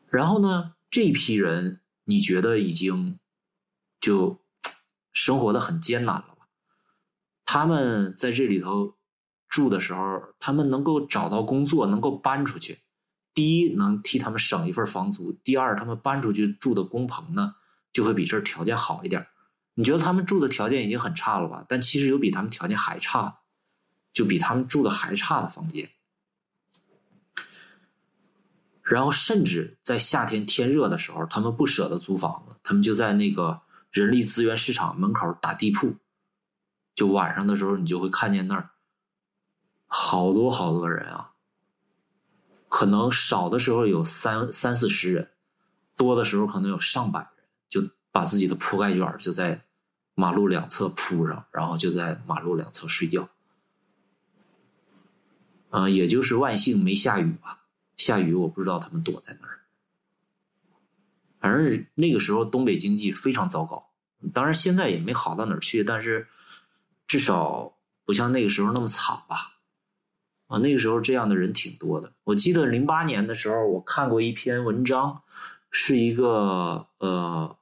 [0.09, 3.19] 然后呢，这批人你觉得已经
[4.01, 4.41] 就
[5.13, 6.38] 生活的很艰难了？
[7.51, 8.95] 他们在这里头
[9.49, 12.81] 住的时候，他们能够找到工作，能够搬出去，
[13.33, 17.55] 第一能替他们省一份房租，第二他们搬出去住的工棚呢
[17.91, 19.27] 就会比这儿条件好一点。
[19.73, 21.65] 你觉得他们住的条件已经很差了吧？
[21.67, 23.39] 但其实有比他们条件还差，
[24.13, 25.89] 就比他们住的还差的房间。
[28.83, 35.97] 然后甚至在夏天天热的时候，他们不舍得租房子，他们就在那个人力资源市场门口打地铺。
[36.99, 38.71] 就晚上的时候，你就会看见那儿
[39.87, 41.31] 好多好多人啊，
[42.69, 45.31] 可能少的时候有三三四十人，
[45.97, 49.63] 多的时候可能有上百人，就把自己的铺盖卷就在。
[50.21, 53.29] 马路两侧铺上，然后就在马路两侧睡觉。
[55.71, 57.61] 啊，也就是万幸没下雨吧。
[57.97, 59.61] 下雨我不知道他们躲在哪儿。
[61.39, 63.91] 反正那个时候东北经济非常糟糕，
[64.35, 66.27] 当然现在也没好到哪儿去，但是
[67.09, 69.57] 至少不像那个时候那么惨吧。
[70.47, 72.11] 啊，那个时候这样的人挺多的。
[72.25, 75.23] 我记得零八年的时候，我看过一篇文章，
[75.71, 77.59] 是一个呃，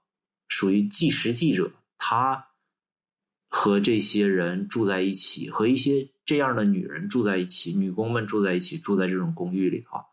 [0.46, 1.70] 属于纪实记者。
[1.98, 2.46] 他
[3.48, 10.04] 和这些人住在一起，和一些这样的女人住在一起，女工们住在一起，住在这种公寓里头，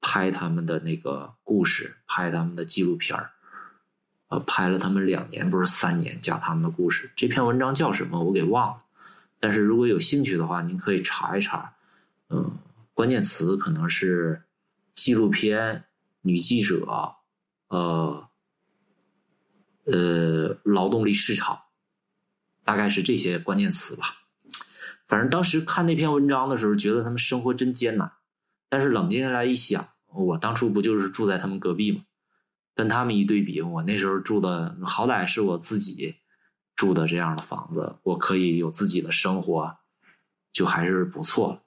[0.00, 3.32] 拍他们的那个故事，拍他们的纪录片儿，
[4.28, 7.10] 呃，拍了他们两年，不是三年，讲他们的故事。
[7.16, 8.22] 这篇文章叫什么？
[8.22, 8.82] 我给忘了。
[9.38, 11.74] 但是如果有兴趣的话，您可以查一查。
[12.28, 12.58] 嗯，
[12.94, 14.42] 关键词可能是
[14.94, 15.84] 纪录片、
[16.22, 17.14] 女记者，
[17.68, 18.28] 呃。
[19.88, 21.60] 呃，劳动力市场，
[22.64, 24.16] 大概是这些关键词吧。
[25.06, 28.10] 反正当时看那篇文章的时候，觉得他们生活真艰难。
[28.68, 32.02] 但是冷静下来一想，我当初不就是住在他们隔壁吗？
[32.76, 36.14] 跟他们一对比，我那时候住的好歹是我自己
[36.76, 39.78] 住的这样的房子，我可以有自己的生活，
[40.52, 41.62] 就还是不错了。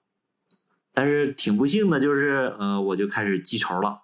[0.94, 4.04] 但是挺不幸的，就是呃，我就开始记仇了。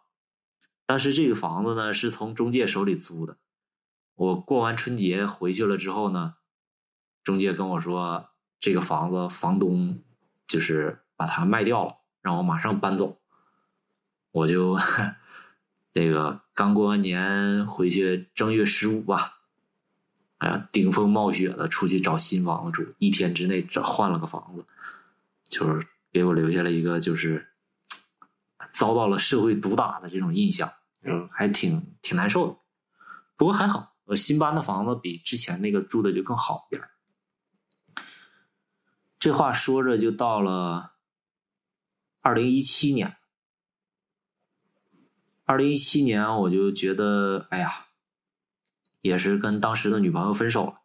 [0.85, 3.37] 当时这个房子呢是从中介手里租的，
[4.15, 6.35] 我过完春节回去了之后呢，
[7.23, 8.31] 中介跟我说。
[8.57, 10.01] 这个房子房东
[10.47, 13.19] 就是把它卖掉了，让我马上搬走。
[14.31, 14.75] 我就
[15.95, 19.38] 这个刚过完年回去，正月十五吧，
[20.39, 24.65] 哎呀，顶风冒雪的出去找新房子住，一天之内找换了个房子，
[25.47, 27.47] 就是给我留下了一个就是
[28.73, 30.69] 遭到了社会毒打的这种印象，
[31.03, 32.58] 嗯，还挺挺难受的。
[33.38, 36.86] 不过还好，我新搬的房子比之前那个住的就更好一点。
[39.17, 40.91] 这话说着就到了
[42.19, 43.15] 二零一七年。
[45.45, 47.69] 二零一七年，我就觉得，哎呀，
[49.01, 50.81] 也是跟当时的女朋友分手了，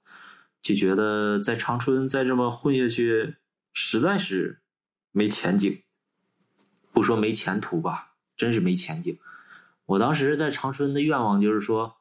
[0.62, 3.37] 就觉得在长春再这么混下去，
[3.73, 4.61] 实在是
[5.11, 5.83] 没前景。
[6.92, 9.18] 不说没前途吧，真是没前景。
[9.87, 11.96] 我当时在长春的愿望就是说。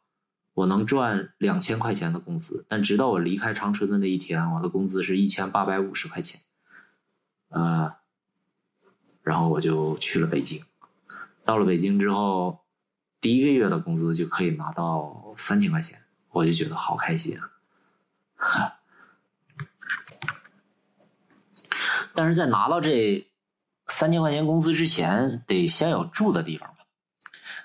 [0.55, 6.41] 我能赚两千块钱的工资，但直到我离开长春的那一天，我的工资是一千八百五十块钱，
[7.47, 7.93] 呃，
[9.23, 10.61] 然后我就去了北京。
[11.49, 12.63] 到了北京之后，
[13.19, 18.77] 第一个月的工资就可以拿到三千块钱，我就觉得好开心啊！
[22.13, 23.27] 但是在拿到这
[23.87, 26.85] 三千块钱工资之前，得先有住的地方吧？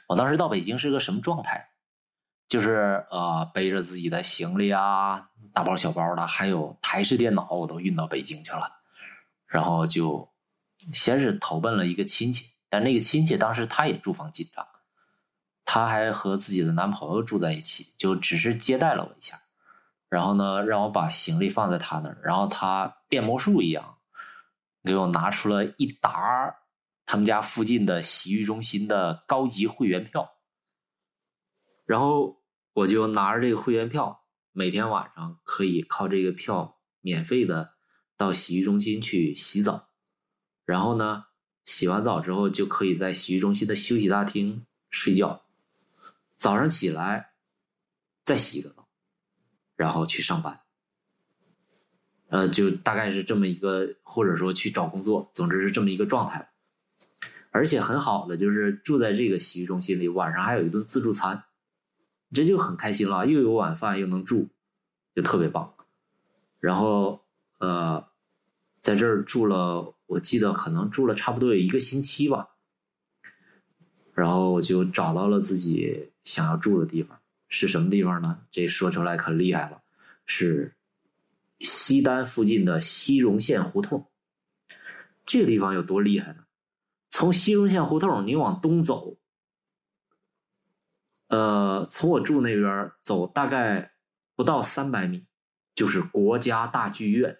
[0.06, 1.68] 我当时到北京是个什么状态？
[2.48, 8.72] 就是呃，背着自己的行李啊，大包小包的，还有台式电脑，我都运到北京去了。
[9.46, 10.26] 然后就
[10.94, 14.66] 先是投奔了一个亲戚，但那个亲戚当时他也住房紧张，
[15.64, 19.38] 他还和自己的男朋友住在一起，就只是接待了我一下。
[20.08, 23.98] 然后呢，让我把行李放在他那儿，然后他变魔术一样，
[24.82, 26.56] 给我拿出了一沓
[27.06, 30.34] 他们家附近的洗浴中心的高级会员票。
[31.86, 37.74] 然后我就拿着这个会员票，每天晚上可以靠这个票免费的
[38.16, 39.90] 到洗浴中心去洗澡，
[40.64, 41.26] 然后呢，
[41.64, 45.42] 洗完澡之后就可以在洗浴中心的休息大厅睡觉，
[46.36, 47.32] 早上起来
[48.22, 48.86] 再洗个澡，
[49.76, 50.60] 然后去上班，
[52.28, 56.50] 呃，就大概是这么一个，或者说去找工作，总之是这么一个状态。
[57.50, 61.44] 而且很好的就是住在这个洗浴中心里，晚上还有一顿自助餐。
[62.32, 64.48] 这就很开心了，又有晚饭又能住，
[65.14, 65.72] 就特别棒。
[66.58, 67.24] 然后
[67.58, 68.04] 呃，
[68.84, 72.46] 在这儿住了，我记得可能住了差不多有一个星期吧。
[74.12, 77.18] 然后我就找到了自己想要住的地方，
[77.48, 78.38] 是什么地方呢？
[78.50, 79.80] 这说出来可厉害了，
[80.26, 80.76] 是
[81.60, 84.06] 西单附近的西荣县胡同。
[85.24, 86.44] 这个地方有多厉害呢？
[87.08, 89.16] 从西荣县胡同你往东走。
[91.28, 93.92] 呃，从我住那边走大概
[94.36, 95.24] 不到三百米，
[95.74, 97.38] 就是国家大剧院。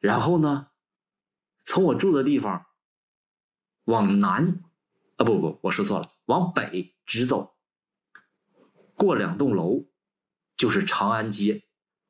[0.00, 0.68] 然后呢，
[1.64, 2.66] 从我住的地方
[3.84, 4.62] 往南，
[5.16, 7.54] 啊不不，我说错了，往北直走，
[8.94, 9.86] 过两栋楼
[10.56, 11.64] 就是长安街，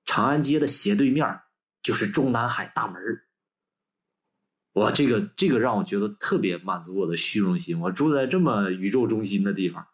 [0.04, 1.40] 长安街的斜对面
[1.82, 3.02] 就是中南海大门。
[4.74, 9.84] 哇，这个这个让我觉得特别满足我的虚荣心，我住在这么宇宙中心的地方。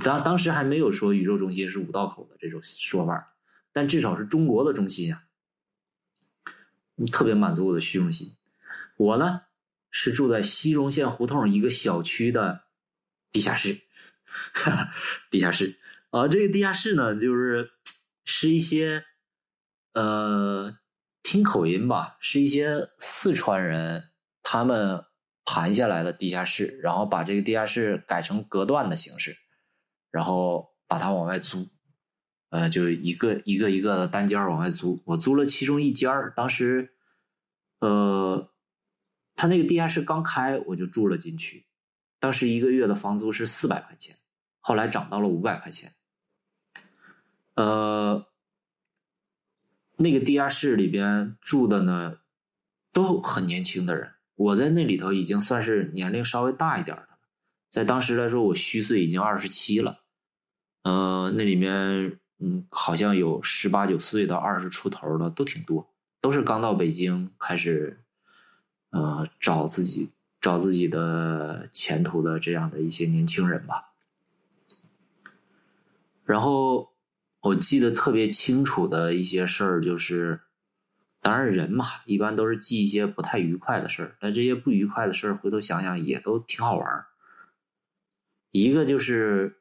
[0.00, 3.34] 当当时还没有说宇宙中心是五道口的这种说法，
[3.72, 5.24] 但至少是中国的中心啊，
[7.12, 8.36] 特别满足我的虚荣心。
[8.96, 9.42] 我呢
[9.90, 12.64] 是住在西荣县胡同一个小区的
[13.32, 13.80] 地下室，
[15.30, 15.78] 地下室
[16.10, 17.72] 啊，这个地下室呢就是
[18.24, 19.04] 是一些
[19.92, 20.78] 呃
[21.22, 24.10] 听口音吧，是一些四川人
[24.42, 25.04] 他们
[25.44, 29.36] 盘下来的地下室，然后把这个地下室改成隔断的形式。
[30.12, 31.68] 然后把它往外租，
[32.56, 34.98] 呃，就一个一个一个单间往外租。
[35.04, 36.90] 我租了其中一间当时，
[37.80, 38.50] 呃，
[39.34, 41.66] 他那个地下室刚开，我就住了进去。
[42.18, 44.16] 当时一个月的房租是四百块钱，
[44.60, 45.92] 后来涨到了五百块钱。
[47.56, 48.26] 呃，
[49.98, 52.20] 那个地下室里边住的呢，
[52.90, 54.14] 都很年轻的人。
[54.34, 57.18] 我在那里头已经算是年龄稍微大一点的了，
[57.68, 60.04] 在当时来说，我虚岁已经二十七了。
[60.84, 65.88] 呃，那里面嗯，好像有十八九岁到二十出头的都挺多，
[66.20, 68.00] 都是刚到北京开始，
[68.90, 73.92] 呃，找自己找自己的前途的这样的一些年轻人吧。
[76.24, 76.92] 然后
[77.40, 80.40] 我记得特别清楚的一些事儿，就是
[81.22, 87.06] 当然人嘛，一般都是记一些不太愉快的事儿，但这些不愉快的事儿，回头想想也都挺好玩儿。
[88.50, 89.60] 一个就是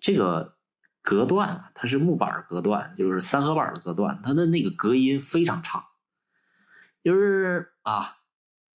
[0.00, 0.56] 这个
[1.02, 5.88] 隔断啊，它是木板隔断，就是三合板的隔断，它的那个隔音非常差。
[7.02, 8.18] 就是啊，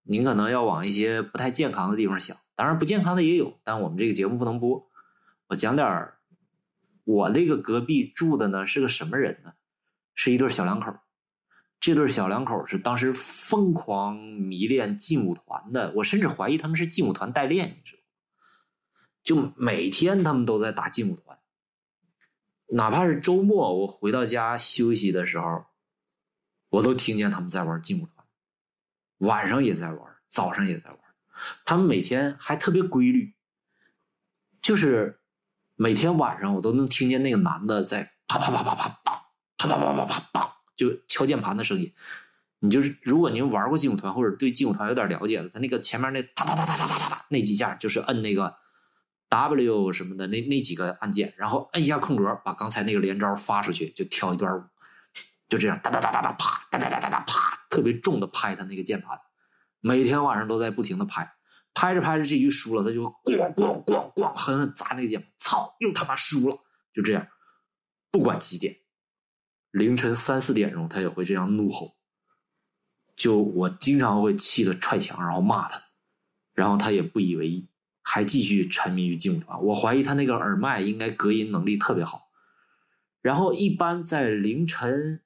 [0.03, 4.87] 您可能要往一些不太健康的地方想，当然不健康的也有，但我们这个节目不能播。
[5.47, 6.13] 我讲点儿。
[7.05, 9.53] 我那个隔壁住的呢是个什么人呢？
[10.13, 10.93] 是一对小两口。
[11.79, 18.01] 这对小两口是当时疯狂迷恋劲舞团的，我甚至怀疑他们是劲舞团代练，你知道
[19.23, 21.26] 就每天他们都在打劲舞团，
[22.67, 25.65] 哪怕是周末我回到家休息的时候，
[26.69, 28.25] 我都听见他们在玩劲舞团，
[29.19, 30.99] 晚上也在玩，早上也在玩。
[31.65, 33.35] 他们每天还特别规律，
[34.61, 35.19] 就是。
[35.79, 39.27] 每天晚上我都能听见那个男的在啪啪啪啪啪啪
[39.57, 41.93] 啪啪啪啪啪啪就敲键盘的声音。
[42.57, 48.57] 你就是如果您玩过劲舞团或者对劲舞团有点了解的，他那个前面那哒哒哒哒哒哒哒那几下就是摁那个
[49.29, 54.63] W 什么的那那几个按键，然后摁一下空格，把刚才那个连招发出去，就跳一段舞，
[55.49, 59.19] 就这样哒哒哒哒哒啪哒哒哒哒哒啪，特别重的拍他那个键盘，
[59.81, 61.33] 每天晚上都在不停的拍。
[61.73, 66.57] 拍着拍着，这局输了，他就咣咣咣咣狠狠砸那个键盘，操，又他妈输了，
[66.91, 67.27] 就这样，
[68.09, 68.75] 不管几点，
[69.69, 71.95] 凌晨三四点钟，他也会这样怒吼。
[73.15, 75.79] 就我经常会气得踹墙，然后骂他，
[76.53, 77.69] 然后他也不以为意，
[78.09, 79.61] 还继续沉迷于劲舞团。
[79.61, 82.29] 我怀疑他那个耳麦应该隔音能力特别好。
[83.21, 85.19] 然后一般在凌晨，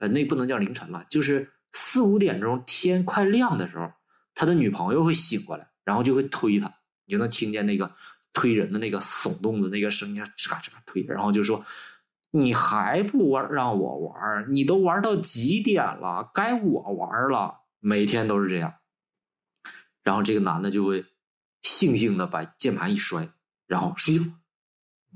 [0.00, 3.88] 呃，那不能叫凌晨了，就是四五点钟天快亮的时候，
[4.34, 5.68] 他的女朋友会醒过来。
[5.84, 6.66] 然后就会推他，
[7.06, 7.90] 你就能听见那个
[8.34, 11.02] 推人的那个耸动的那个声音，吱嘎吱嘎推。
[11.04, 11.64] 然后就说
[12.30, 14.52] ：“你还不玩，让我玩？
[14.52, 16.30] 你都玩到几点了？
[16.34, 18.74] 该我玩了。”每天都是这样。
[20.02, 21.04] 然后这个男的就会
[21.62, 23.28] 悻悻的把键盘一摔，
[23.66, 24.24] 然后睡觉。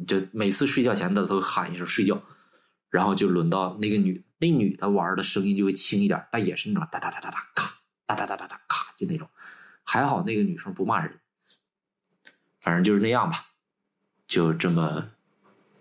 [0.07, 2.23] 就每次睡觉前他都喊一声睡觉。
[2.91, 7.73] 然后就轮到那个女，那女的玩的声音就会轻一点，但也是那种哒哒哒哒哒咔，
[8.05, 9.27] 哒哒哒哒哒咔，就那种。
[9.83, 11.19] 还好那个女生不骂人，
[12.61, 13.47] 反正就是那样吧，
[14.27, 15.11] 就这么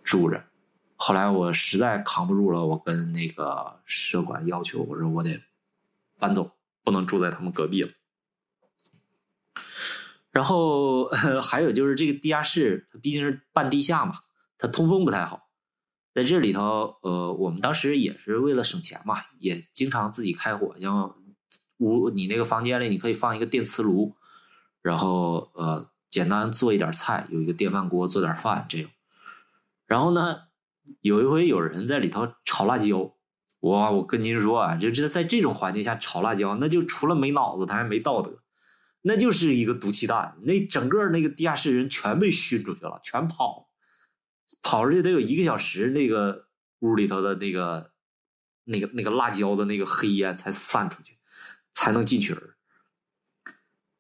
[0.06, 0.41] 住着。
[0.95, 5.38] 后来我实在扛不住了，我跟那个社管要求，我说我得
[6.17, 6.50] 搬走，
[6.82, 7.91] 不能住在他们隔壁了。
[10.32, 11.06] 然后
[11.41, 14.15] 还有就是这个地下室，它毕竟是半地下嘛，
[14.58, 15.50] 它通风不太好。
[16.13, 21.15] 在这里头，呃，我们当时也是为了省钱嘛，也经常自己开火，像。
[21.84, 24.15] 屋，你那个房间里，你可以放一个电磁炉，
[24.84, 28.89] 然后呃，简单做一点菜，有一个电饭锅做点饭这样。
[29.88, 30.41] 然后呢，
[31.02, 33.15] 有一回有人在里头炒辣椒，
[33.62, 33.89] 哇！
[33.89, 38.44] 我跟您说啊，就这在这种环境下炒辣椒，那就除了没脑子，他还没道德，
[39.02, 40.38] 那就是一个毒气弹。
[40.44, 43.70] 那整个那个地下室人全被熏出去了，全跑，
[44.62, 46.48] 跑出去得有一个小时，那个
[46.80, 47.92] 屋里头的那个
[48.64, 51.18] 那个那个辣椒的那个黑烟才散出去。
[51.74, 52.58] 才能进去儿，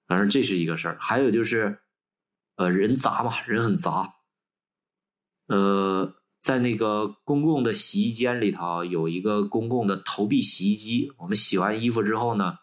[0.05, 0.97] 反正这是一个事儿。
[0.99, 1.79] 还有就是，
[2.57, 4.15] 呃，人杂嘛，人很杂。
[5.47, 12.57] 呃，在那个公共的洗衣间里头有一个公共的投币洗衣机，我们洗完衣服之后呢，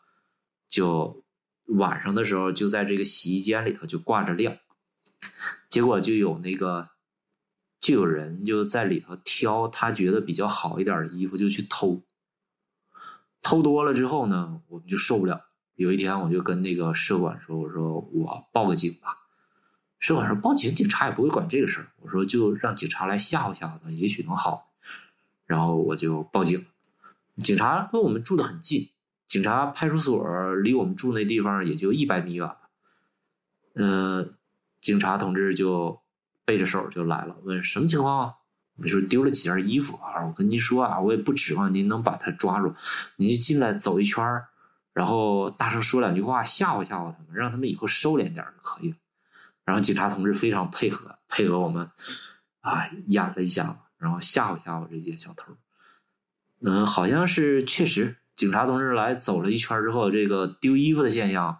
[0.68, 1.24] 就
[1.68, 4.56] 晚上的时候就在这个洗衣间里头就挂着晾，
[5.68, 6.88] 结果就有那个
[7.80, 12.02] 就有人就在里头挑他觉得比较好一点的衣服就去偷。
[13.42, 15.46] 偷多了之后呢，我们就受不了。
[15.76, 19.16] 有一天，我就跟那个社管说：“我说我报个警吧。”
[20.00, 24.72] 社管说：“报警，警察也不会管这个事儿。”我说：“就让警察来吓唬吓唬他，也许能好。”
[25.46, 26.66] 然后我就报警。
[27.44, 28.90] 警察跟我们住的很近，
[29.28, 32.68] 警察派出所离我们住那地方也就一百米远吧。
[33.74, 34.34] 嗯，
[34.80, 36.00] 警察同志就
[36.44, 38.34] 背着手就来了，问什么情况啊？
[38.80, 40.24] 我说丢了几件衣服啊！
[40.24, 42.74] 我跟您说啊，我也不指望您能把他抓住，
[43.16, 44.24] 您进来走一圈
[44.92, 48.96] 然后大声说两句话，吓唬吓唬他们，让他们以后收敛点就可以了。
[49.64, 51.90] 然后警察同志非常配合，配合我们
[52.62, 55.52] 啊演了一下，然后吓唬吓唬这些小偷。
[56.60, 61.58] 嗯，好像是确实，警察同志来走了一圈之后，这个丢衣服的现象，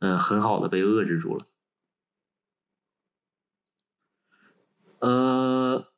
[0.00, 1.46] 嗯，很好的被遏制住了。
[4.98, 5.92] 呃，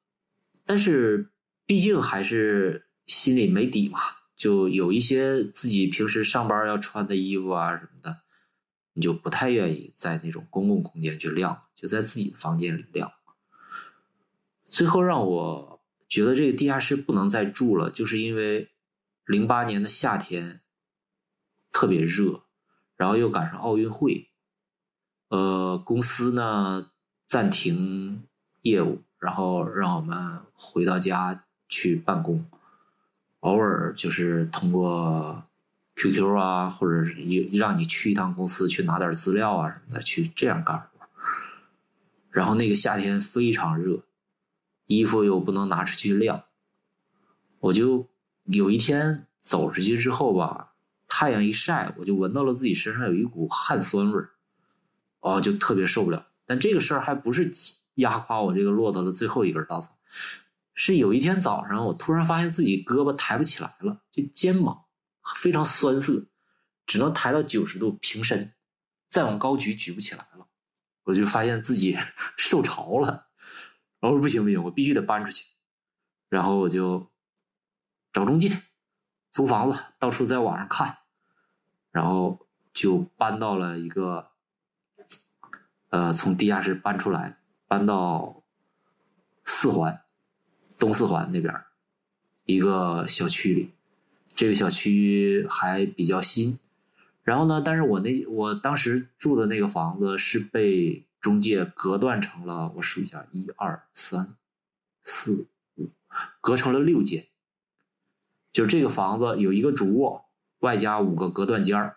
[0.64, 1.32] 但是
[1.66, 3.98] 毕竟还是心里没底嘛，
[4.36, 8.16] 就有一些自己平时上班要穿的衣服啊什么的，
[8.92, 13.11] 你就不太愿意在那种公共空间去晾，就在自己的房间里晾。
[14.66, 18.70] 最后让我觉得这个地下室不能再住了，就是因为
[19.28, 20.62] 零八年的夏天
[21.70, 22.44] 特别热，
[22.96, 24.30] 然后又赶上奥运会，
[25.28, 26.90] 呃，公司呢
[27.26, 28.22] 暂停
[28.62, 32.42] 业务，然后让我们回到家去办公。
[33.40, 35.44] 偶尔就是通过
[35.96, 37.12] QQ 啊，或者是
[37.52, 40.86] 让你去一趟公司去拿点资料啊什么的，去这样干活。
[42.30, 44.00] 然后那个夏天非常热，
[44.86, 46.44] 衣服又不能拿出去晾，
[47.60, 48.08] 我就
[48.49, 50.72] 有一天走出去之后吧，
[51.07, 54.30] 太阳一晒，我就闻到了自己身上有一股汗酸味儿，
[55.20, 56.26] 哦，就特别受不了。
[56.46, 57.53] 但这个事儿还不是
[57.94, 59.90] 压垮我这个骆驼的最后一根稻草。
[60.74, 64.84] 是有一天早上，我突然发现自己胳膊抬不起来了，就肩膀
[65.36, 66.24] 非常酸涩，
[66.86, 68.53] 只能抬到九十度平伸，
[69.09, 70.46] 再往高举举不起来了。
[71.03, 71.99] 我就发现自己
[72.36, 73.26] 受潮了，
[74.01, 75.44] 我说不行不行，我必须得搬出去。
[76.28, 77.11] 然后我就
[78.12, 78.62] 找中介
[79.30, 80.98] 租房子，到处在网上看，
[81.90, 84.30] 然后就搬到了一个，
[85.90, 88.42] 呃，从地下室搬出来，搬到
[89.44, 90.00] 四环。
[90.78, 91.52] 东四环那边
[92.44, 93.72] 一个小区里，
[94.36, 96.61] 这个小区还比较新。
[97.24, 104.36] 然后呢，但是我那我当时住的那个房子是被中介隔断成了，我数一下，一二三
[105.02, 105.90] 四五，
[106.40, 107.26] 隔成了六间。
[108.53, 110.24] 就这个房子有一个主卧，
[110.61, 111.96] 外加五个隔断间儿，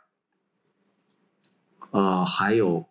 [1.91, 2.87] 呃，还有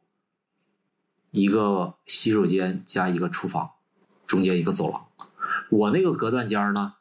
[1.31, 3.71] 一个洗手间加一个厨房，
[4.27, 5.07] 中间一个走廊。
[5.71, 6.95] 我那个隔断间儿呢，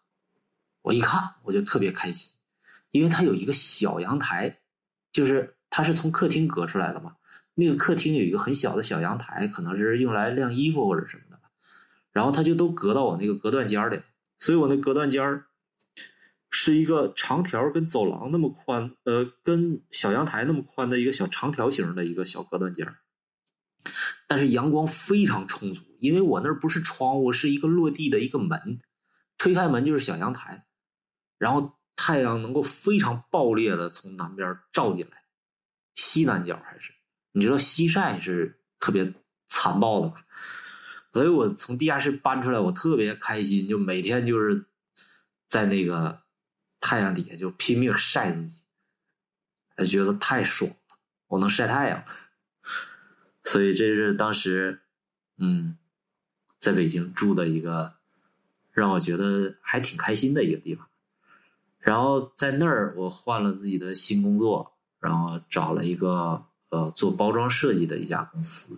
[0.84, 2.39] 我一看我就特别开心，
[2.91, 4.60] 因为它有一个小阳台，
[5.12, 7.16] 就是它是从客厅隔出来的嘛。
[7.55, 11.39] 那个客厅有一个很小的小阳台，可能是用来晾衣服或者什么的。
[12.12, 14.01] 然后它就都隔到我那个隔断间里，
[14.38, 15.47] 所以我那隔断间儿
[16.50, 22.88] 是一个长条，跟走廊那么宽，呃，跟小阳台那么宽的一个小长条形的一个小隔断间
[24.28, 25.82] 但是阳光非常充足。
[26.00, 28.80] 因为我那儿不是窗户，是一个落地的一个门，
[29.38, 30.66] 推开门就是小阳台，
[31.38, 35.24] 然后太阳能够非常暴烈的从南边照进来，
[35.95, 36.93] 西南角还是
[37.34, 39.14] 你知道西晒是特别
[39.50, 40.24] 残暴的吧？
[41.12, 44.68] 所以我从地下室搬出来，我特别开心，就每天就是
[45.50, 46.22] 在那个
[46.82, 48.61] 太阳底下就拼命晒自己，
[49.75, 52.03] 还觉得太爽了，我能晒太阳，
[53.43, 54.82] 所以这是当时，
[55.38, 55.75] 嗯。
[56.59, 57.93] 在北京住的一个
[58.73, 60.86] 让我觉得还挺开心的一个地方，
[61.80, 68.77] 然后在那儿我换了自己的新工作，然后找了一个呃做包装设计的一家公司，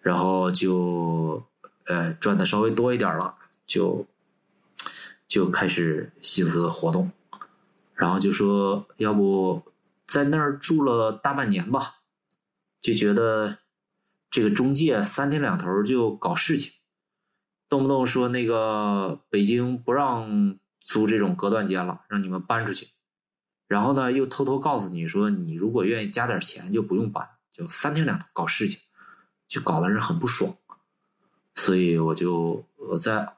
[0.00, 1.46] 然后就
[1.84, 4.06] 呃赚的稍微多一点了，就
[5.30, 7.10] 就开始心思活动，
[7.94, 9.62] 然后就说要不
[10.06, 11.80] 在那儿住了大半年吧，
[12.82, 13.56] 就觉得。
[14.32, 16.70] 这个中介三天两头就搞事情，
[17.68, 22.86] 动不动说那个北京不让租这种隔断间了，让你们搬出去。
[23.66, 28.78] 然后呢，又偷偷告诉你说，你如果愿意加点钱就不用搬，就三天两头搞事情，
[29.48, 30.54] 就搞得人很不爽。
[31.56, 33.34] 所以我就我在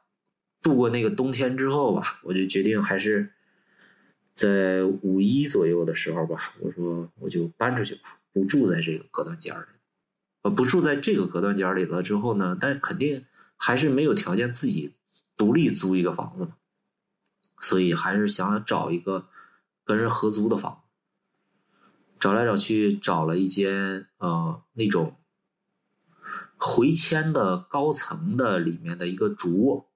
[0.63, 3.33] 度过那个冬天之后吧，我就决定还是
[4.33, 9.65] 在五一左右的时候吧，我说我就搬出去吧，不住在这个隔断间里。
[10.43, 13.25] 呃，不住在这个隔断间里了之后呢，但肯定
[13.57, 14.95] 还是没有条件自己
[15.37, 16.51] 独立租一个房子
[17.61, 19.29] 所以还是想找一个
[19.85, 20.83] 跟人合租的房。
[22.19, 25.17] 找来找去，找了一间呃那种
[26.57, 29.92] 回迁的高层的里面的一个主卧。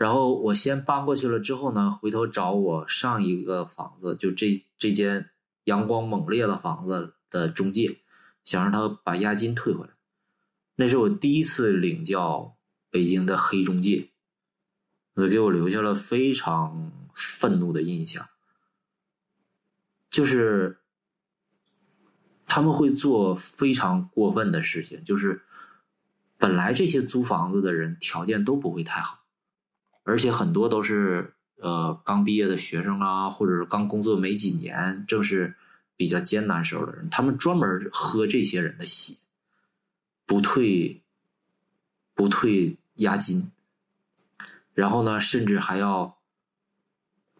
[0.00, 5.28] 然后我先搬过去了之后呢，回头找我上一个房子，就这这间
[5.64, 8.00] 阳光猛烈的房子的中介。
[8.42, 9.92] 想让他把押金退回来，
[10.76, 12.56] 那是我第一次领教
[12.88, 14.08] 北京的黑中介，
[15.12, 18.26] 那给我留下了非常愤怒的印象。
[20.10, 20.78] 就是
[22.46, 25.42] 他们会做非常过分的事情，就是
[26.38, 29.19] 本来这些租房子的人条件都不会太好，
[30.02, 35.56] 而且很多都是呃刚毕业的学生啊，或者是刚工作没几年，正是。
[36.00, 39.16] 比较艰难时候的人，他们专门喝这些人的血，
[40.24, 41.02] 不退，
[42.14, 43.50] 不退押金，
[44.72, 46.16] 然后呢，甚至还要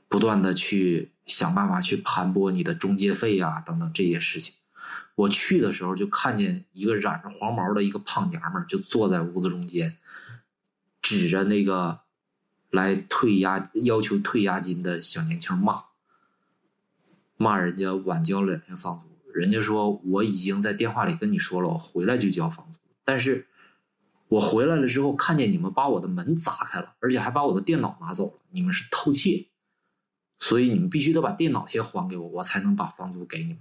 [0.09, 4.55] 不断的去想办法去盘剥你的中介费呀，等等这些事情。
[5.15, 9.97] 我去的时候就看见一个染着黄毛的一个胖娘们儿，就坐在屋子中间，
[11.01, 12.01] 指着那个
[12.71, 15.85] 来退押要求退押金的小年轻骂，
[17.37, 19.07] 骂人家晚交两天房租。
[19.33, 22.79] 人家说我已经在电话里跟你说了，我回来就交房租。
[23.05, 23.47] 但是，
[24.29, 29.49] 我回来了之后，看见你们把我的门砸开了，而且还把我的电脑拿走了，你们是偷窃，
[30.39, 33.59] 所以你们必须得把电脑先还给我，我才能把房租给你们。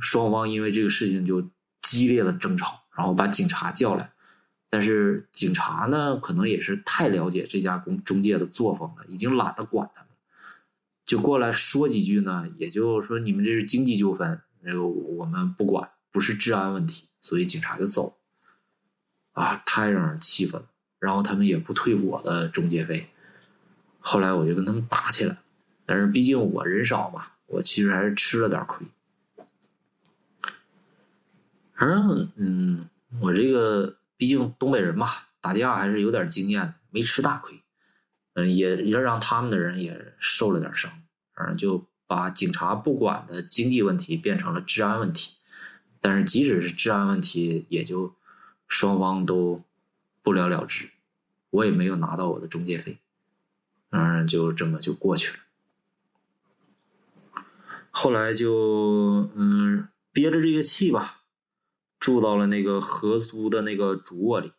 [0.00, 1.50] 双方因为这个事情就
[1.82, 4.12] 激烈的争吵，然后把警察叫来，
[4.74, 10.10] 但是警察呢，可能也是太了解这家公中介的作风了，已经懒得管他们，
[11.06, 14.40] 就过来说几句呢，也就说你们这是经济纠纷。
[14.62, 18.18] 那个我们不管，不是治安问题，所以警察就走。
[19.30, 20.66] 啊，太让人气愤了。
[20.98, 23.08] 然后他们也不退我的中介费。
[24.00, 25.36] 后来我就跟他们打起来，
[25.86, 28.84] 但是毕竟我人少嘛，我其实还是吃了点亏。
[31.74, 32.88] 反正嗯，
[33.20, 35.08] 我这个毕竟东北人嘛，
[35.40, 37.62] 打架还是有点经验的，没吃大亏。
[38.34, 40.90] 嗯，也也让他们的人也受了点伤。
[41.34, 41.86] 反正就。
[42.06, 45.38] 把警察不管的经济问题变成了治安问题，
[46.02, 48.14] 但是即使是治安问题，也就
[48.68, 49.64] 双方都
[50.22, 50.90] 不了了之，
[51.48, 52.98] 我也没有拿到我的中介费，
[53.88, 55.38] 嗯，就这么就过去了。
[57.90, 61.22] 后来就嗯憋着这个气吧，
[62.04, 64.52] 住到了那个合租的那个主卧里。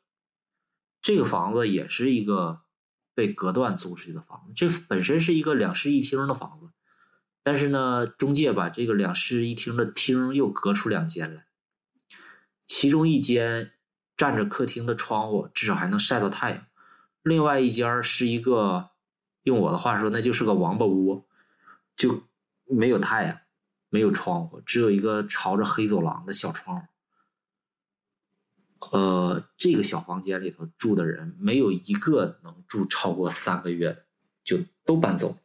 [0.99, 2.61] 这个房子也是一个
[3.13, 6.71] 被隔断租出去的房子，这本身是一个两室一厅的房子。
[7.43, 11.45] 但是呢，中介把这个两室一厅的厅又隔出两间来，
[12.65, 13.73] 其中一间
[14.17, 16.61] 占着客厅的窗户，至少还能晒到太阳；
[17.21, 18.89] 另外一间是一个，
[19.43, 21.27] 用我的话说，那就是个王八窝，
[21.95, 22.23] 就
[22.63, 23.37] 没有太阳，
[23.89, 26.87] 没有窗户，只有一个朝着黑走廊的小窗户。
[28.91, 34.05] 呃，这个小房间里头住的人，没有一个能住超过三个月的，
[34.43, 35.37] 就都搬走。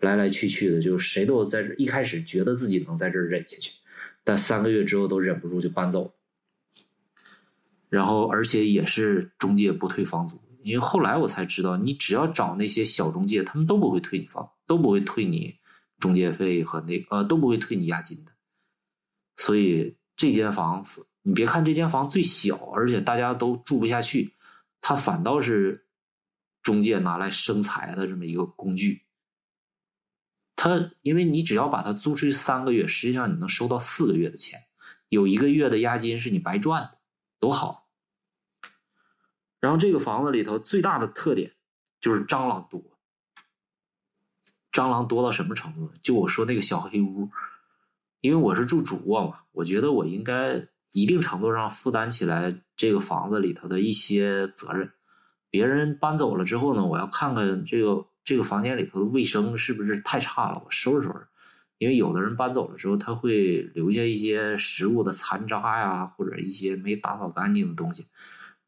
[0.00, 1.74] 来来去去的，就谁都在这。
[1.74, 3.72] 一开始觉得自己能在这儿忍下去，
[4.24, 6.14] 但三个月之后都忍不住就搬走。
[7.90, 15.54] 然后，而且也是中介不退房租，因为后来我才知道，你只要找那些小中介，他们都不会退你房，都不会退你
[15.98, 18.32] 中介费和那呃都不会退你押金的。
[19.36, 24.34] 所以这间房子，你别看这间房最小，而且大家都住不下去，
[24.80, 25.86] 它反倒是
[26.62, 29.02] 中介拿来生财的这么一个工具。
[30.56, 34.66] 他，因为你只要把它租出去三个月，实际上你能收到四个月的钱，
[35.08, 36.98] 有一个月的押金是你白赚的，
[37.38, 37.88] 多好。
[39.58, 41.54] 然后这个房子里头最大的特点
[41.98, 42.82] 就是蟑螂多，
[44.70, 45.90] 蟑螂多到什么程度？
[46.02, 47.30] 就我说那个小黑屋，
[48.20, 54.90] 因为我是住主卧嘛，我觉得我应该一定程度上负担起来这个房子里头的一些责任。
[55.50, 58.06] 别人搬走了之后呢，我要看看这个。
[58.22, 60.62] 这个房间里头的卫生是不是太差了？
[60.64, 61.26] 我收拾收拾，
[61.78, 68.06] 因为有的人搬走了之后，他会留下一些食物的残渣呀，或者一些没打扫干净的东西。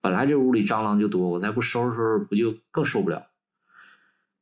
[0.00, 3.28] 本来这屋里蟑螂就多，我再不收拾收拾，不就更受不了？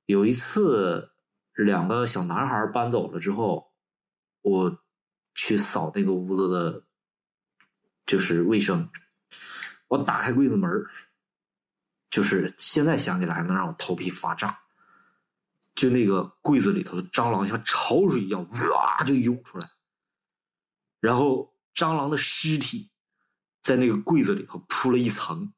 [0.07, 1.11] 有一次，
[1.55, 3.73] 两个小男孩搬走了之后，
[4.43, 4.79] 我
[5.35, 6.85] 去扫那个屋子的，
[8.11, 8.91] 就是卫生。
[9.87, 10.69] 我打开柜子门
[12.11, 14.59] 就是现在想起来还能让我头皮发炸。
[15.77, 19.69] 就那个柜子里头的蟑螂像潮水一样，哇就涌出来，
[20.99, 22.91] 然后蟑螂的尸体
[23.63, 25.53] 在那个柜子里头铺了一层，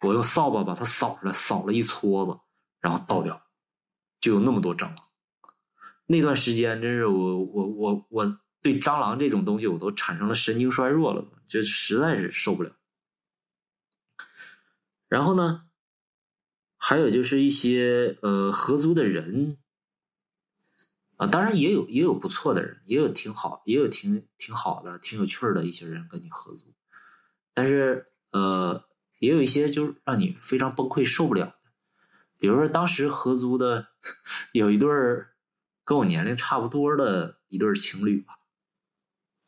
[0.00, 2.40] 我用扫把把它扫出来，扫了一撮子，
[2.80, 3.40] 然后倒掉，
[4.22, 5.04] 就有那么多蟑螂。
[6.06, 12.72] 那段时间真是我我我我对蟑螂这种东西我都产生了神经衰弱了，就实在是受不了。
[15.08, 15.64] 然后呢？
[16.84, 19.56] 还有就是一些呃合租的人
[21.16, 26.74] 啊，当然也有也有不错的人，也有挺好，也有挺挺好的、挺有趣的一些人跟你合租，
[27.54, 28.84] 但是呃，
[29.20, 31.54] 也有一些就是让你非常崩溃、受不了的。
[32.40, 33.86] 比如说当时合租的
[34.52, 35.36] 有一对儿
[35.84, 38.40] 跟我年龄差不多的一对情侣吧，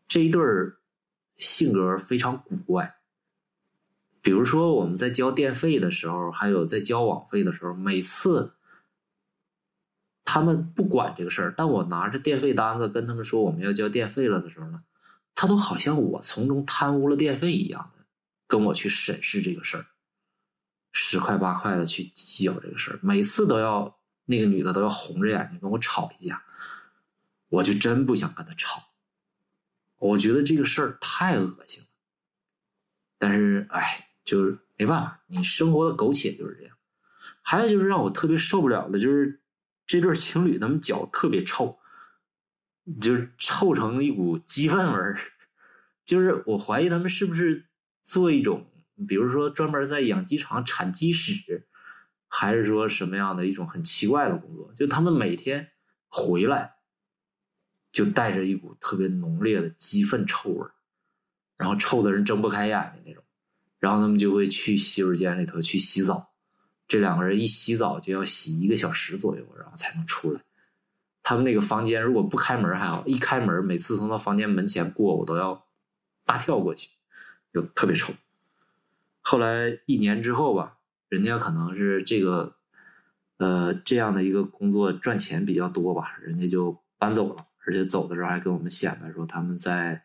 [0.07, 0.79] 这一对儿
[1.45, 2.97] 性格非常古怪。
[4.21, 8.55] 比如说，我们在交电费的时候，还有在交网费的时候，每次
[10.25, 14.83] 他们不管这个事儿，但我拿着电费单子跟他们说我们要交电费了的时候呢，
[15.35, 18.05] 他都好像我从中贪污了电费一样的，
[18.47, 19.85] 跟我去审视这个事儿，
[20.93, 26.43] 十块八块的去计较这个事儿，每次都要那个女的都要红着眼睛跟我吵一架，
[27.51, 28.83] 我就真不想跟她吵。
[30.05, 31.89] 我觉得这个事儿太恶心了。
[33.19, 36.77] 但是，哎，就是没办法，你生活的苟且就是这样。
[37.41, 39.41] 还有就是让我特别受不了的，就是
[39.87, 41.79] 这对情侣他们脚特别臭，
[43.01, 45.19] 就是臭成一股鸡粪味儿。
[46.05, 47.65] 就是我怀疑他们是不是
[48.03, 48.71] 做一种，
[49.09, 51.67] 比如说专门在养鸡场铲鸡屎，
[52.29, 54.71] 还是说什么样的一种很奇怪的工作？
[54.77, 55.71] 就他们每天
[56.09, 56.74] 回来，
[57.95, 60.69] 就带着一股特别浓烈的鸡粪臭味，
[61.57, 63.25] 然后臭的人睁不开眼睛那种。
[63.79, 66.35] 然后他们就会去洗手间里头去洗澡，
[66.87, 70.43] 这两个人一洗澡就要洗一个小时左右，然后才能出来。
[71.23, 75.65] 他们那个房间如果不开门还好，一开门，每次从他房间门前过，我都要。
[76.27, 76.89] 大跳过去，
[77.53, 78.15] 就特别臭。
[79.21, 80.79] 后来一年之后吧，
[81.11, 82.57] 人家可能是这个，
[83.37, 90.03] 呃，这样的一个工作赚钱比较多吧，人家就搬走了，而且走的时候还跟我们显摆说他们在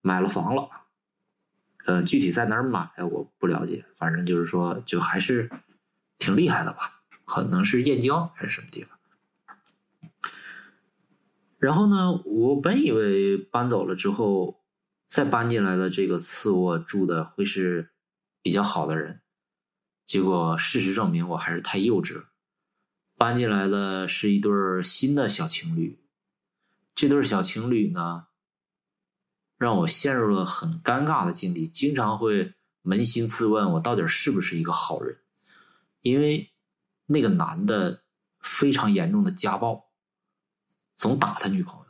[0.00, 0.68] 买了房了。
[1.86, 5.50] 呃，具体在哪儿买我不了解，反正就是说，就还是
[6.18, 8.98] 挺厉害的吧，可能是燕郊还是什么地方。
[11.58, 14.56] 然后呢，我本以为搬走了之后。
[15.10, 17.92] 再搬进来的这个次卧住的会是
[18.42, 19.22] 比较好的人，
[20.04, 22.24] 结果事实证明我还是太幼稚了。
[23.16, 25.98] 搬进来的是一对新的小情侣，
[26.98, 28.26] 这对小情侣呢，
[29.56, 35.16] 让我陷入了很尴尬的境地，经常会扪心自问我到底是不是一个好人，
[36.00, 36.52] 因为
[37.06, 38.02] 那个男的
[38.40, 39.92] 非常严重的家暴，
[40.96, 41.86] 总打他女朋友，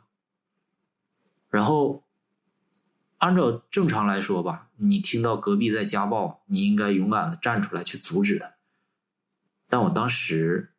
[1.49, 2.05] 然后。
[3.17, 8.53] 按照正常来说吧，你听到隔壁在家暴，你应该勇敢的站出来去阻止他。
[9.67, 10.73] 但我当时，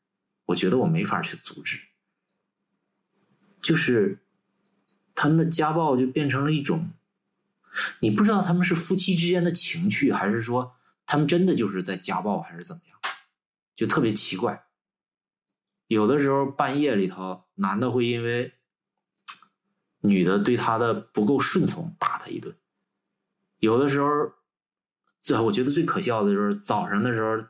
[0.46, 1.89] 我觉得我没法去阻止，
[3.62, 4.18] 就是
[5.14, 6.90] 他们的家暴就变成了一种，
[8.00, 12.98] 你不知道他们是夫妻之间的情趣，还是说他们真的就是在家暴，还是怎么样，
[13.76, 14.64] 就特别奇怪。
[15.86, 18.54] 有的时候半夜里头，男的会因为。
[20.02, 22.56] 女的对他的不够顺从，打他一顿。
[23.58, 24.08] 有的时候，
[25.20, 27.46] 最我觉得最可笑的就是早上的时候，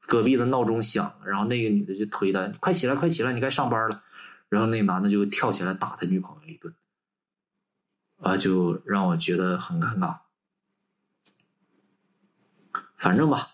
[0.00, 4.02] 隔壁的闹钟响了，然后那个女的就推他：“快起来，快起来，你该上班了。”
[4.50, 6.74] 然后那男的就跳起来打他女朋友一顿，
[8.18, 10.18] 啊，就让我觉得很尴尬。
[12.98, 13.52] 反正吧，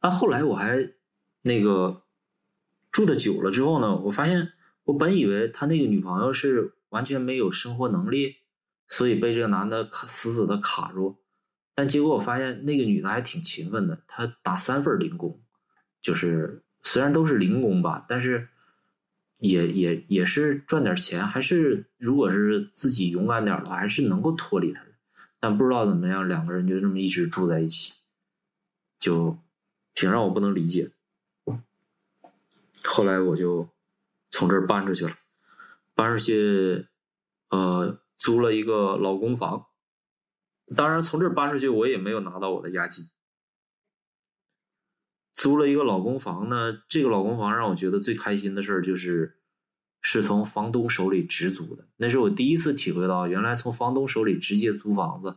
[0.00, 0.94] 啊，后来我还
[1.42, 2.04] 那个
[2.90, 4.54] 住的久了之后呢，我发现
[4.84, 6.72] 我本以为他那个女朋友是。
[6.92, 8.36] 完全没有生活能力，
[8.86, 11.22] 所以被这个男的卡死死的卡住。
[11.74, 15.40] 但结果我发现那个女的还挺勤奋的，她打三份零工，
[16.02, 18.50] 就是虽然都是零工吧，但是
[19.42, 21.26] 也也也是赚点钱。
[21.26, 24.88] 还是如果是自己勇敢点的话，还是能够脱离他的。
[25.38, 27.92] 但不知道怎么样，两个人就这么一直住在一起，
[28.98, 29.36] 就
[29.94, 30.90] 挺让我不能理解。
[32.84, 33.68] 后来我就
[34.30, 35.12] 从这儿搬出去了。
[35.94, 36.86] 搬出去，
[37.50, 39.66] 呃，租了一个老公房。
[40.74, 43.04] 当然，从这儿搬出去，我也没有拿到我的押金。
[45.34, 49.38] 租了一个老公房呢，这个老公房让我觉得最开心的事儿就是，
[50.00, 51.86] 是从房东手里直租的。
[51.96, 55.36] 那是我第一次体会到，原来从房东手里直接租房子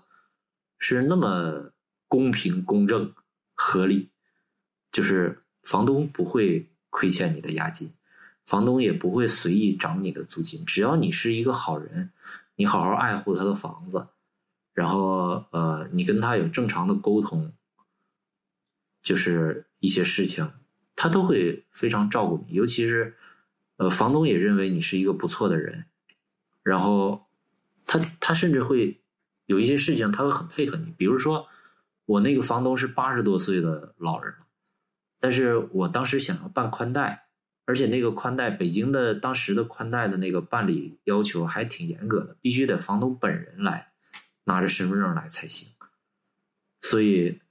[0.77, 1.71] 是那么
[2.07, 3.13] 公平、公正、
[3.53, 4.09] 合理，
[4.91, 7.93] 就是房东不会亏欠你的押金。
[8.45, 12.11] 房东也不会随意涨你的租金，只要你是一个好人，
[12.57, 14.07] 你好好爱护他的房子，
[14.73, 17.51] 然后呃，你跟他有正常的沟通，
[19.01, 20.51] 就是一些事情，
[20.95, 22.53] 他都会非常照顾你。
[22.53, 23.15] 尤其是
[23.77, 25.85] 呃，房东也认为你是一个不错的人，
[26.63, 27.27] 然后
[27.85, 28.99] 他他甚至会
[29.45, 30.93] 有一些事情他会很配合你。
[30.97, 31.47] 比如说，
[32.05, 34.33] 我那个房东是八十多岁的老人，
[35.19, 37.23] 但是我当时想要办宽带。
[37.67, 43.91] 而且那个宽带，北京的当时的宽带的那个办理要求还挺严格的，必须得房东本人来
[44.43, 45.67] 拿着身份证来才行。
[46.83, 47.41] 所以，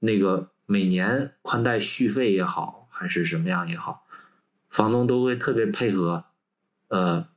[0.00, 4.06] 那个每年宽带续费也好，还是什么样也好，
[4.70, 6.24] 房东都会特别配合，
[6.88, 7.28] 呃，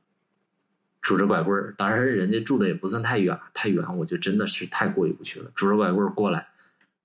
[1.00, 1.74] 拄着拐棍儿。
[1.76, 5.50] 当然，人家住的也不算太远，太远我就真的是太过意不去了。
[5.54, 6.48] 拄着拐棍儿过来，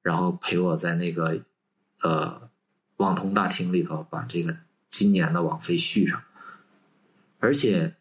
[0.01, 1.39] 然后陪我在那个
[2.01, 2.49] 呃
[2.97, 4.55] 网通大厅里头把这个。
[4.93, 6.21] 今年的网费续上，
[7.39, 7.95] 而且，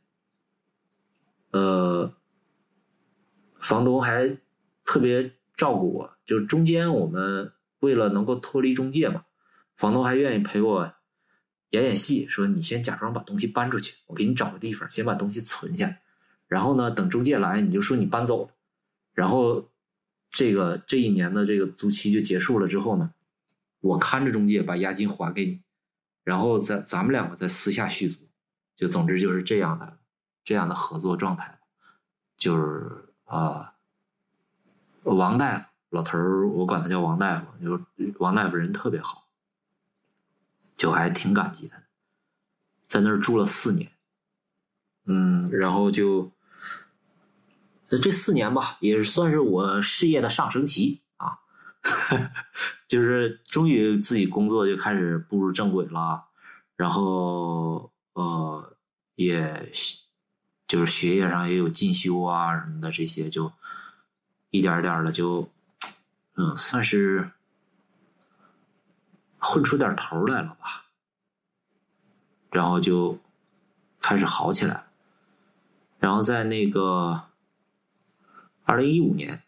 [1.52, 2.12] 呃，
[3.58, 4.36] 房东还
[4.84, 7.50] 特别照顾我，就中间我们
[7.82, 9.24] 为了能够脱离中介嘛，
[9.76, 10.92] 房东还愿意陪我
[11.70, 15.96] 演演戏，说你先假装把东西搬出去，我给你找个地方，先把东西存下，
[16.46, 18.50] 然后呢，等中介来，你就说你搬走了，
[19.14, 19.68] 然后
[20.30, 23.12] 这个这一年的这个租期就结束了之后呢，
[23.80, 25.60] 我看着中介把押金还给你，
[26.22, 28.18] 然后咱咱们两个再私下续租，
[28.76, 29.98] 就总之就是这样的
[30.44, 31.58] 这样的合作状态，
[32.36, 33.74] 就是啊，
[35.02, 37.80] 王大夫老头儿，我管他叫王大夫，就
[38.18, 39.20] 王大夫人特别好。
[40.74, 41.84] 就还挺感激他的，
[42.88, 43.92] 在那儿住了四年，
[45.04, 46.32] 嗯，然后就
[47.88, 51.38] 这四年吧，也算是我事业的上升期啊，
[52.88, 56.24] 就是终于自己工作就开始步入正轨了，
[56.74, 58.76] 然后呃，
[59.14, 59.70] 也
[60.66, 63.52] 就是学业上也有进修啊什么的，这些就
[64.50, 65.48] 一点点的就
[66.34, 67.32] 嗯，算是。
[69.44, 70.84] 混出点头来了吧，
[72.52, 73.18] 然后就
[74.00, 74.86] 开始好起来了。
[75.98, 77.24] 然后在那个
[78.62, 79.42] 二零一五年，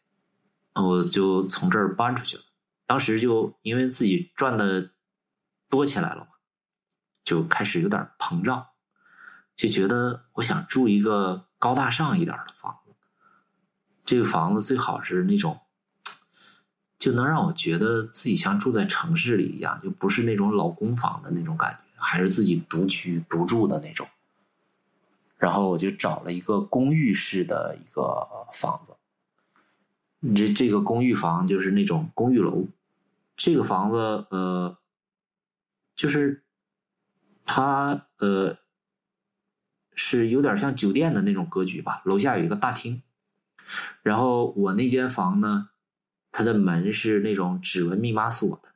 [0.74, 2.42] 我就从这儿搬出去了。
[2.86, 4.90] 当时就因为自己赚的
[5.68, 6.26] 多起来了嘛，
[7.22, 8.66] 就开始有点膨胀，
[9.54, 12.92] 就觉得我想住一个高大上一点的房子。
[14.04, 15.60] 这个房子最好是那种。
[17.04, 24.08] 就能让我觉得自己像住在城市里一样，就不是那种老公房的那种感觉，还是自己独居独住的那种。
[25.36, 32.66] 然后我就找了一个公寓式的一个房子，这这个公寓房就是那种公寓楼，
[33.36, 33.98] 这个房子
[34.30, 34.78] 呃，
[35.94, 36.42] 就是
[37.44, 38.56] 它呃
[39.94, 43.02] 是有点像酒店的那种格局吧，楼下有一个大厅，
[44.02, 45.68] 然后我那间房呢。
[46.36, 48.68] 它的门是那种指纹密码锁的，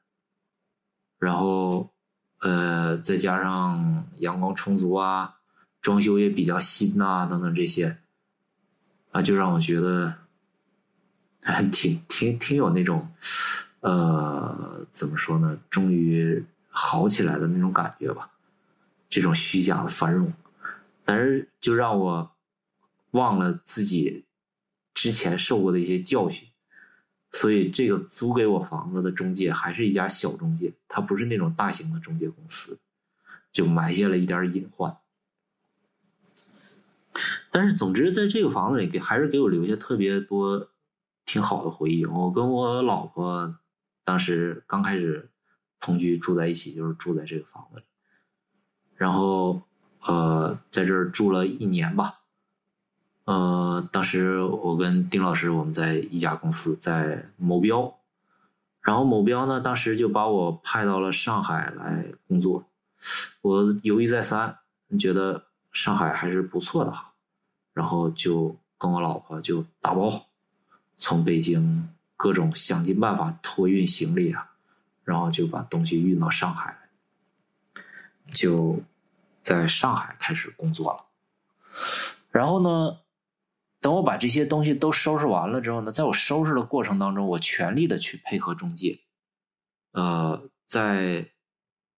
[1.18, 1.90] 然后，
[2.38, 5.34] 呃，再加上阳光充足啊，
[5.80, 7.98] 装修也比较新呐，等等这些，
[9.11, 10.14] 啊，就让我觉得
[11.42, 13.12] 还挺挺挺有那种，
[13.80, 15.59] 呃，怎么说呢？
[15.68, 18.30] 终于好起来的那种感觉吧，
[19.11, 20.32] 这种虚假的繁荣，
[21.04, 22.30] 但是就让我
[23.11, 24.24] 忘了自己
[24.94, 26.48] 之前受过的一些教训。
[27.32, 32.78] 所以，这个租给我房子的中介还是一家小中介，他不是那种大型的中介公司，
[33.52, 34.96] 就埋下了一点隐患。
[37.50, 40.70] 但是，总之，在这个房子里，给还是给我留下特别多
[41.26, 42.06] 挺好的回忆。
[42.06, 43.58] 我跟我老婆
[44.04, 45.28] 当时刚开始
[45.80, 47.84] 同居住在一起，就是住在这个房子里，
[48.96, 49.60] 然后
[50.00, 52.20] 呃，在这儿住了一年吧。
[53.28, 57.94] 呃，当时我跟丁老师，我们在一家公司，在某标，
[58.80, 62.64] 然后某标呢，当时就把我派到了上海来工作。
[63.42, 64.56] 我犹豫再三，
[64.98, 67.12] 觉得上海还是不错的哈，
[67.74, 70.24] 然后就跟我老婆就打包，
[70.96, 74.50] 从北京各种想尽办法托运行李啊，
[75.04, 76.74] 然后就把东西运到上海，
[78.32, 78.80] 就
[79.42, 81.04] 在上海开始工作了。
[82.30, 82.96] 然后呢？
[83.80, 88.98] 等我把这些东西都收拾完了之后呢，在我收拾的过程当中，我全力的去配合中介。
[89.92, 91.26] 呃，在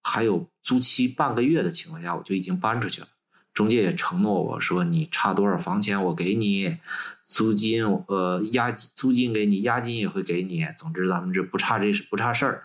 [0.02, 3.08] 还有租期半个月的情况下，我就已经搬出去了。
[3.54, 6.76] 中介也承诺我说：“你差多少房钱，我给你
[7.26, 10.66] 租金，呃，押租金给你，押金也会给你。
[10.76, 12.62] 总之，咱们这不差这不差事儿。”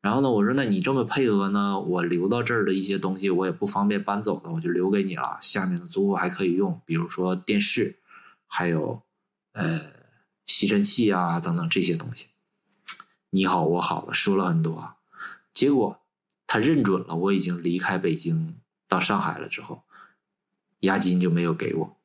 [0.00, 5.38] 然后呢，我说：“那你这么配合呢，我留到这儿的一些东西，我也不方便搬走的，我就留给你了。
[5.40, 7.96] 下面的租户还可以用，比如说电视。”
[8.46, 9.02] 还有，
[9.52, 9.92] 呃，
[10.44, 12.28] 吸尘器啊，等等这些东西，
[13.30, 14.96] 你好我好了说了很多，
[15.52, 16.00] 结果
[16.46, 19.84] 他认准了我已经离开北京到上海了之后，
[20.80, 21.96] 押金就没有给我，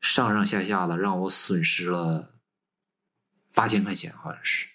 [0.00, 2.34] 上上下下的让我损失了
[3.54, 4.68] 八千块钱，好像是，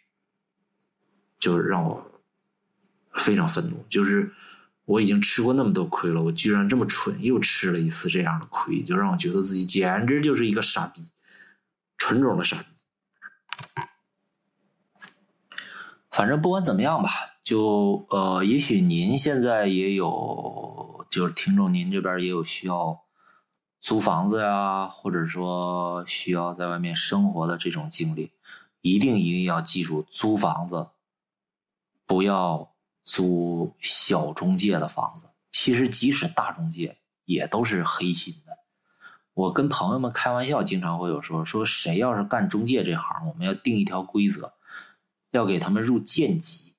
[1.39, 2.21] 就是让我
[3.15, 4.34] 非常愤怒，就是。
[4.86, 11.09] 我已经吃过那么多亏了，我居然这么蠢，又吃了一次这样的亏，就让我觉得自己简直就是一个傻逼，
[11.97, 12.65] 纯种的傻逼。
[16.11, 17.09] 反正不管怎么样吧，
[17.45, 22.99] 就呃，也许您现在也有，就是听众，您这边也有需要
[23.79, 28.34] 租房子呀，或者说需要在外面生活的这种经历，
[28.81, 30.88] 一定一定要记住，租房子
[32.05, 32.72] 不要。
[33.04, 38.58] 租小中介的房子，其实即使大中介也都是黑心的。
[39.34, 44.54] 我跟朋友们开玩笑，经常会有说说谁要是干中介这行，我们要定一条规则，
[45.32, 46.76] 要给他们入贱籍，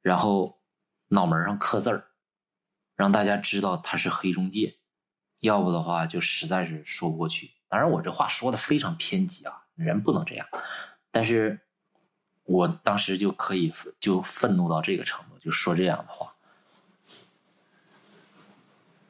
[0.00, 0.60] 然后
[1.08, 2.04] 脑门上刻字儿，
[2.94, 4.76] 让大家知道他是黑中介，
[5.40, 7.50] 要不的话就实在是说不过去。
[7.68, 10.46] 当然，我这话说的非常偏激啊，人不能这样。
[11.10, 11.60] 但是，
[12.44, 16.32] 我当时就可以就愤怒到这个程度，就说这样的话。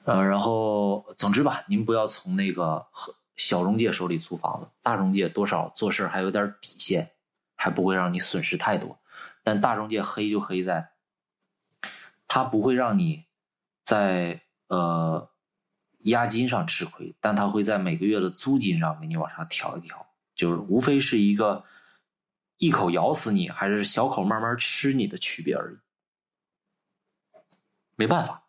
[0.05, 2.85] 呃，然后总之吧，您不要从那个
[3.37, 7.11] 小中介手里租房子，大中介多少做事还有点底线，
[7.55, 8.99] 还不会让你损失太多。
[9.43, 10.91] 但大中介黑就黑在，
[12.29, 13.25] 他不会让你
[13.83, 15.31] 在呃
[16.01, 21.65] 押金上吃亏，但他会在每个月的租金上给你往上调一调，就是无非是一个
[22.59, 25.77] 一口咬死你，还是小口慢慢吃你的区别而已。
[27.97, 28.43] 没办法。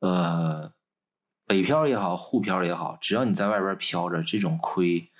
[0.00, 0.72] 呃，
[1.46, 5.10] 北漂也好，沪漂也好，只要你在外边漂着，这种亏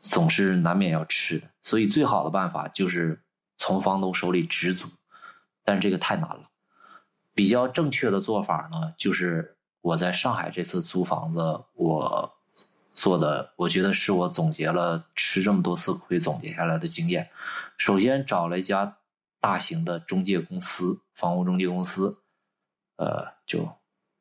[0.00, 1.46] 总是难免要吃的。
[1.62, 3.22] 所以最好的办法就是
[3.56, 4.88] 从房东手里直租，
[5.64, 6.48] 但是这个太难了。
[7.34, 12.36] 比较正确的做法呢，就是我在上海这次租房子，我
[12.92, 17.30] 做的，我觉得是我总结了吃这么多次亏总结下来的经验。
[17.76, 18.96] 首先找了一家
[19.40, 22.18] 大型的中介公司，房屋中介公司，
[22.98, 23.66] 呃，就。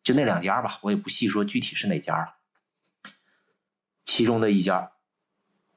[0.04, 2.38] 就那两家吧，我也不细说具体是哪家了。
[4.06, 4.94] 其中的一家，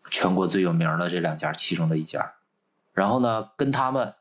[0.09, 2.35] 全国最有名的这两家其中的一家，
[2.93, 4.15] 然后呢，跟他们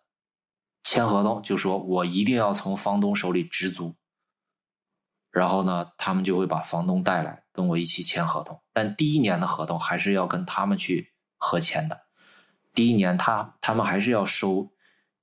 [0.84, 3.96] 签合同，就说我一定要从房东手里直租。
[5.30, 12.08] 然后呢，他们就会把房东带来跟我一起签合同，但第一年的合同还是要跟他们去合签的。
[12.74, 14.72] 第一年他他们还是要收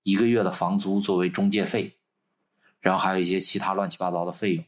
[0.05, 1.99] 一个月的房租作为中介费，
[2.87, 4.65] 然后还有一些其他乱七八糟的费用。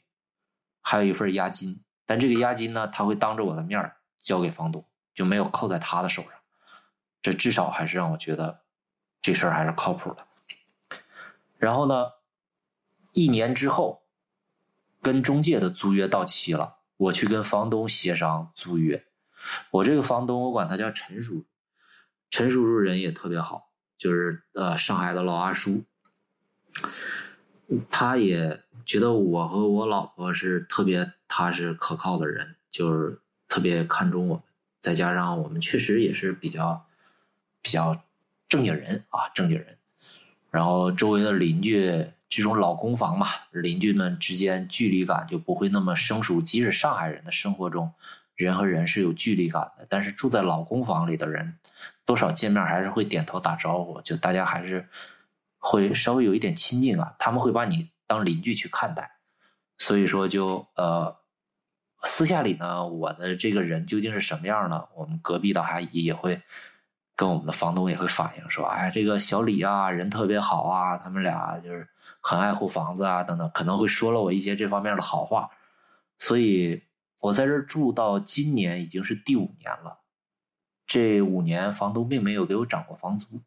[0.83, 6.33] 还有一份押金，但这个押金呢，他会当着我的面交给房东，就没有扣在他的手上。
[7.23, 8.63] 这至少还是让我觉得
[9.23, 10.99] 这事儿还是靠谱的。
[11.59, 11.95] 然后呢，
[13.13, 14.03] 一年之后，
[15.01, 19.05] 跟中介的租约到期了，我去跟房东协商租约。
[19.71, 21.45] 我这个房东，我管他叫陈叔，
[22.31, 25.85] 陈叔叔人也特别好，就是呃上海的老阿叔，
[27.91, 28.61] 他也。
[28.87, 34.43] 觉得我和我老婆是特别踏实可靠的人，就是特别看重我们。
[34.81, 36.87] 再加上我们确实也是比较
[37.61, 38.03] 比较
[38.49, 39.77] 正经人啊，正经人。
[40.51, 46.41] 然后周围的邻居，这种老公房嘛，邻居们之间距离感就不会那么生疏。
[46.41, 47.93] 即使上海人的生活中，
[48.37, 51.59] 人和人是有距离感的，但是住在老公房里的人，
[52.07, 54.89] 多少见面还是会点头打招呼，就大家还是
[55.59, 57.15] 会稍微有一点亲近感。
[57.19, 57.91] 他们会把你。
[58.09, 59.19] 当邻居去看待，
[59.77, 61.15] 所以说就呃，
[62.05, 64.89] 私下里呢，我的这个人究竟是什么样呢？
[64.95, 66.41] 我们隔壁的阿姨也会
[67.15, 71.87] 跟我们的房东也会反映说，哎，这个小李啊，人特别好啊，他们俩就是
[72.23, 75.51] 很爱护房子啊，等等，可能会说了我一些这方面的好话。
[76.19, 76.83] 所以
[77.19, 79.99] 我在这住到今年已经是第五年了，
[80.87, 83.43] 这五年房东并没有给我涨过房租。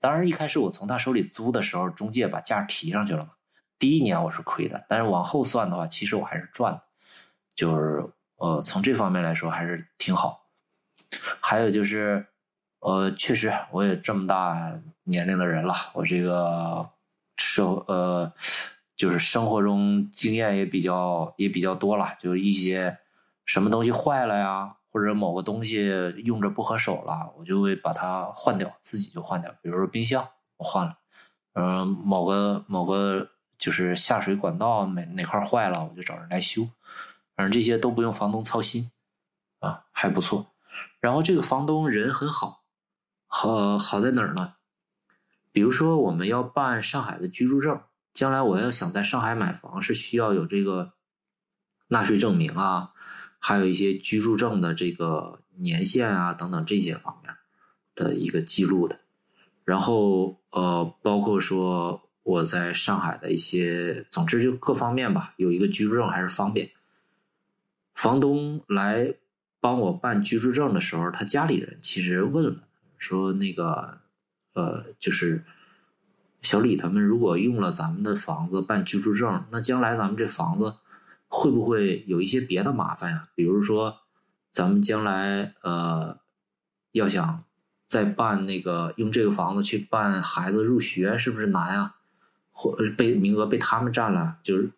[0.00, 3.30] 当然，一开始我从他手里租的时候，中介把价提上去了嘛。
[3.78, 6.82] 第一年我是亏的，但是往后算的话，其实我还是赚的，
[7.54, 8.04] 就是
[8.36, 10.46] 呃，从这方面来说还是挺好。
[11.40, 12.26] 还有就是，
[12.78, 14.72] 呃，确实我也这么大
[15.04, 16.88] 年龄的人了，我这个
[17.36, 18.32] 生呃，
[18.96, 22.96] 就是生活中经验也比较也比较多了，就是一些
[23.44, 25.86] 什么东西坏了呀，或者某个东西
[26.24, 29.50] 用着不合手了，我就会把它换掉，自己就换掉。
[29.62, 30.98] 比如说冰箱，我换了，
[31.54, 33.30] 嗯，某个某个。
[33.60, 36.66] 就是下水管道哪哪块坏了，我就找人来修，
[37.36, 38.90] 反正这些都不用房东操心，
[39.58, 40.46] 啊，还不错。
[40.98, 42.62] 然后这个房东人很好，
[43.26, 44.54] 好好在哪儿呢？
[45.52, 47.78] 比如说我们要办上海的居住证，
[48.14, 50.94] 将来我要想在上海买房，是需要有这个
[51.88, 52.94] 纳税证明啊，
[53.40, 57.34] 还有一些居住证的这个年限啊等等这些方面
[57.96, 59.00] 的一个记录的。
[59.64, 62.06] 然后呃，包括说。
[62.22, 66.70] 我在上海的一些，总之就各方面吧，有一个居住证还是方便。
[67.94, 69.14] 房东来
[69.58, 72.68] 帮我办居住证的时候，他家里人其实问了，
[72.98, 73.98] 说那个，
[74.52, 75.42] 呃，就是
[76.42, 80.74] 小李他们如果用了咱们的房子办居住证，那将来咱们这房子
[81.32, 83.28] 会不会有一些别的麻烦呀？
[83.36, 84.00] 比如说，
[84.50, 86.18] 咱们将来呃
[86.90, 87.44] 要想
[87.86, 91.94] 再办那个用这个房子去办孩子入学，是不是难啊？
[92.50, 94.70] 或被名额被他们占了，就是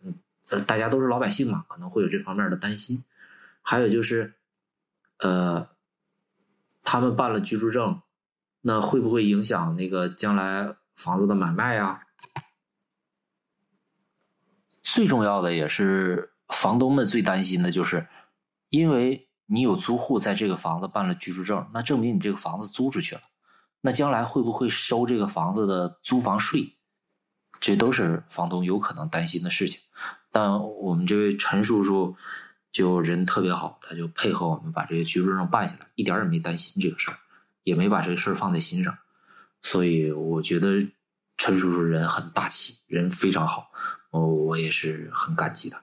[0.51, 3.03] 呃，大家都是老百姓嘛，可能会有这方面的担心。
[3.63, 4.35] 还有就是，
[5.19, 5.69] 呃，
[6.83, 8.03] 他们办了居住证，
[8.61, 12.03] 那会不会影响那个将来房子的买卖呀？
[14.83, 18.07] 最重要的也是房东们最担心的就是，
[18.69, 23.23] 因为你有租户在这个房子办了居住证，那证明你这个房子租出去了，
[23.81, 26.77] 那将来会不会收这个房子的租房税？
[27.61, 29.81] 这都是房东有可能担心的事情。
[30.31, 32.17] 但我们这位陈叔叔
[32.73, 37.17] 就人特别好，他就配合我们把这个居住证办下来，一点也没担心这个事儿，
[37.65, 38.97] 也没把这个事儿放在心上。
[39.63, 40.85] 所以我觉得
[41.37, 43.71] 陈叔叔人很大气，人非常好。
[44.11, 45.77] 我我也是很感激的，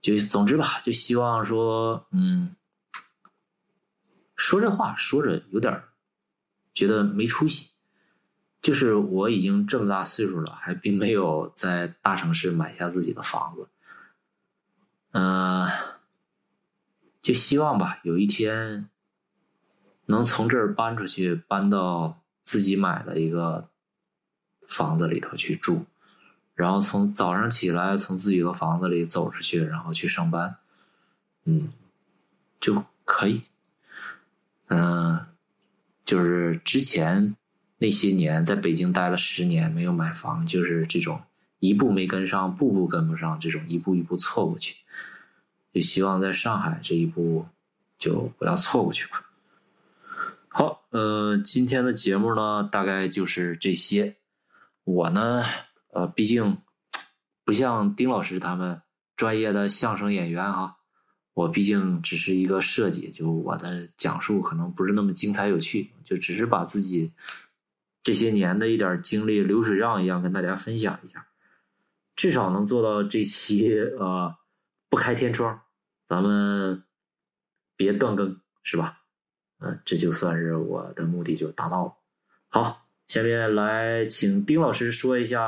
[0.00, 2.56] 就总之吧，就希望说，嗯，
[4.34, 5.82] 说这话说着有点
[6.72, 7.70] 觉得没出息，
[8.62, 13.68] 就是我已经这么大岁数了，还并没有在大城市买下自己的房子，
[15.12, 15.68] 嗯，
[17.20, 18.88] 就希望吧，有一天
[20.06, 23.68] 能从这儿搬出去，搬到自己买的一个
[24.66, 25.84] 房子里头去住。
[26.60, 30.54] 然后从早上起来，从自己的房子里走出去，然后去上班，
[31.46, 31.72] 嗯，
[32.60, 33.40] 就可以。
[34.68, 35.18] 嗯，
[36.04, 37.34] 就是之前
[37.78, 41.22] 那些年在北京待了十年，没有买房，就是这种
[41.60, 44.76] 一步没跟上，步步跟不上，这种一步一步错过去。
[45.72, 47.46] 就希望在上海这一步
[47.98, 49.24] 就不要错过去吧。
[50.48, 54.16] 好，呃，今天的节目呢，大概就是这些。
[54.84, 55.42] 我呢。
[55.92, 56.56] 呃，毕竟
[57.44, 58.80] 不像丁老师他们
[59.16, 60.76] 专业的相声演员哈，
[61.34, 67.12] 我毕竟只是一个设计，就我的讲述可能不是那么精彩有趣，就只是把自己
[68.02, 71.26] 这些年的一点经历流水账一样跟大家分享一下，
[72.14, 74.34] 至少能做到这期呃
[74.88, 75.60] 不开天窗，
[76.08, 76.82] 咱们
[77.76, 79.00] 别断更是吧？
[79.58, 81.94] 嗯，这就算是我的目的就达到了。
[82.48, 82.86] 好。
[83.10, 85.42] 下面来请丁老师说一下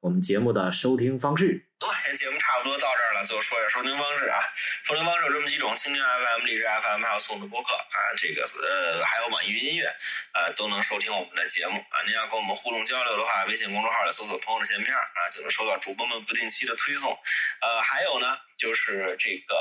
[0.00, 1.64] 我们节目的收听方式。
[1.78, 1.86] 对，
[2.16, 4.42] 节目差不多到这儿了，最后说一下收听方式啊。
[4.82, 7.96] 收听方式有这么几种：蜻蜓 FM、荔枝 FM，还有送的播客啊。
[8.18, 9.86] 这个呃，还有网易云音乐，
[10.34, 12.02] 呃，都能收听我们的节目啊。
[12.04, 17.12] 您要跟我们互动交流的话，微信公众号里搜索“朋友的闲篇”啊，就能收到主播们不定期的推送。
[17.62, 19.54] 呃，还有呢，就是这个。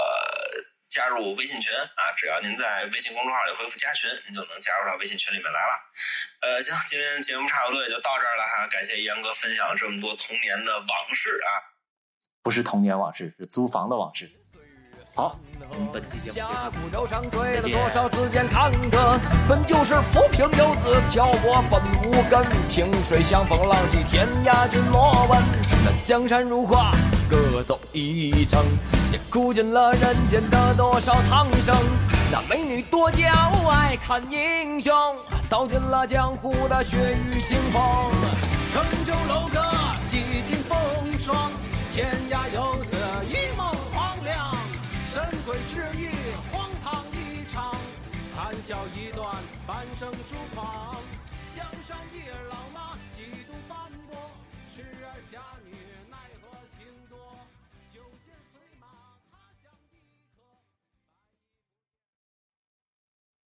[0.93, 2.13] 加入微信群啊！
[2.15, 5.73] 只要您在微信公众号里回复“加群”，您就能加入到微信群里面来了。
[6.41, 8.67] 呃，行，今天节目差不多也就到这儿了哈。
[8.67, 11.49] 感谢杨哥分享了这么多童年的往事啊！
[12.43, 14.29] 不是童年往事，是租房的往事。
[15.15, 19.19] 好，我们本期节目了多少次间坎坷，
[19.49, 22.45] 本就是浮萍游子漂泊本无根。
[22.69, 25.41] 萍水相逢浪迹天涯，君莫问。
[25.83, 26.91] 那江山如画，
[27.27, 28.63] 各走一程。
[29.14, 31.76] 也哭尽了人间的多少苍生，
[32.32, 33.30] 那美女多娇
[33.70, 34.91] 爱看英雄，
[35.47, 38.11] 道尽了江湖的血雨腥风。
[38.72, 39.61] 城中楼阁
[40.09, 40.80] 几经风
[41.20, 41.51] 霜，
[41.93, 42.95] 天涯游子
[43.30, 44.36] 一梦黄粱。
[45.11, 46.09] 神鬼之意
[46.51, 47.76] 荒唐一场，
[48.36, 49.28] 谈笑一段
[49.68, 50.97] 半生疏狂。
[51.55, 53.78] 江山一老马几度斑
[54.09, 54.18] 驳，
[54.74, 55.38] 痴儿侠
[55.70, 55.92] 女。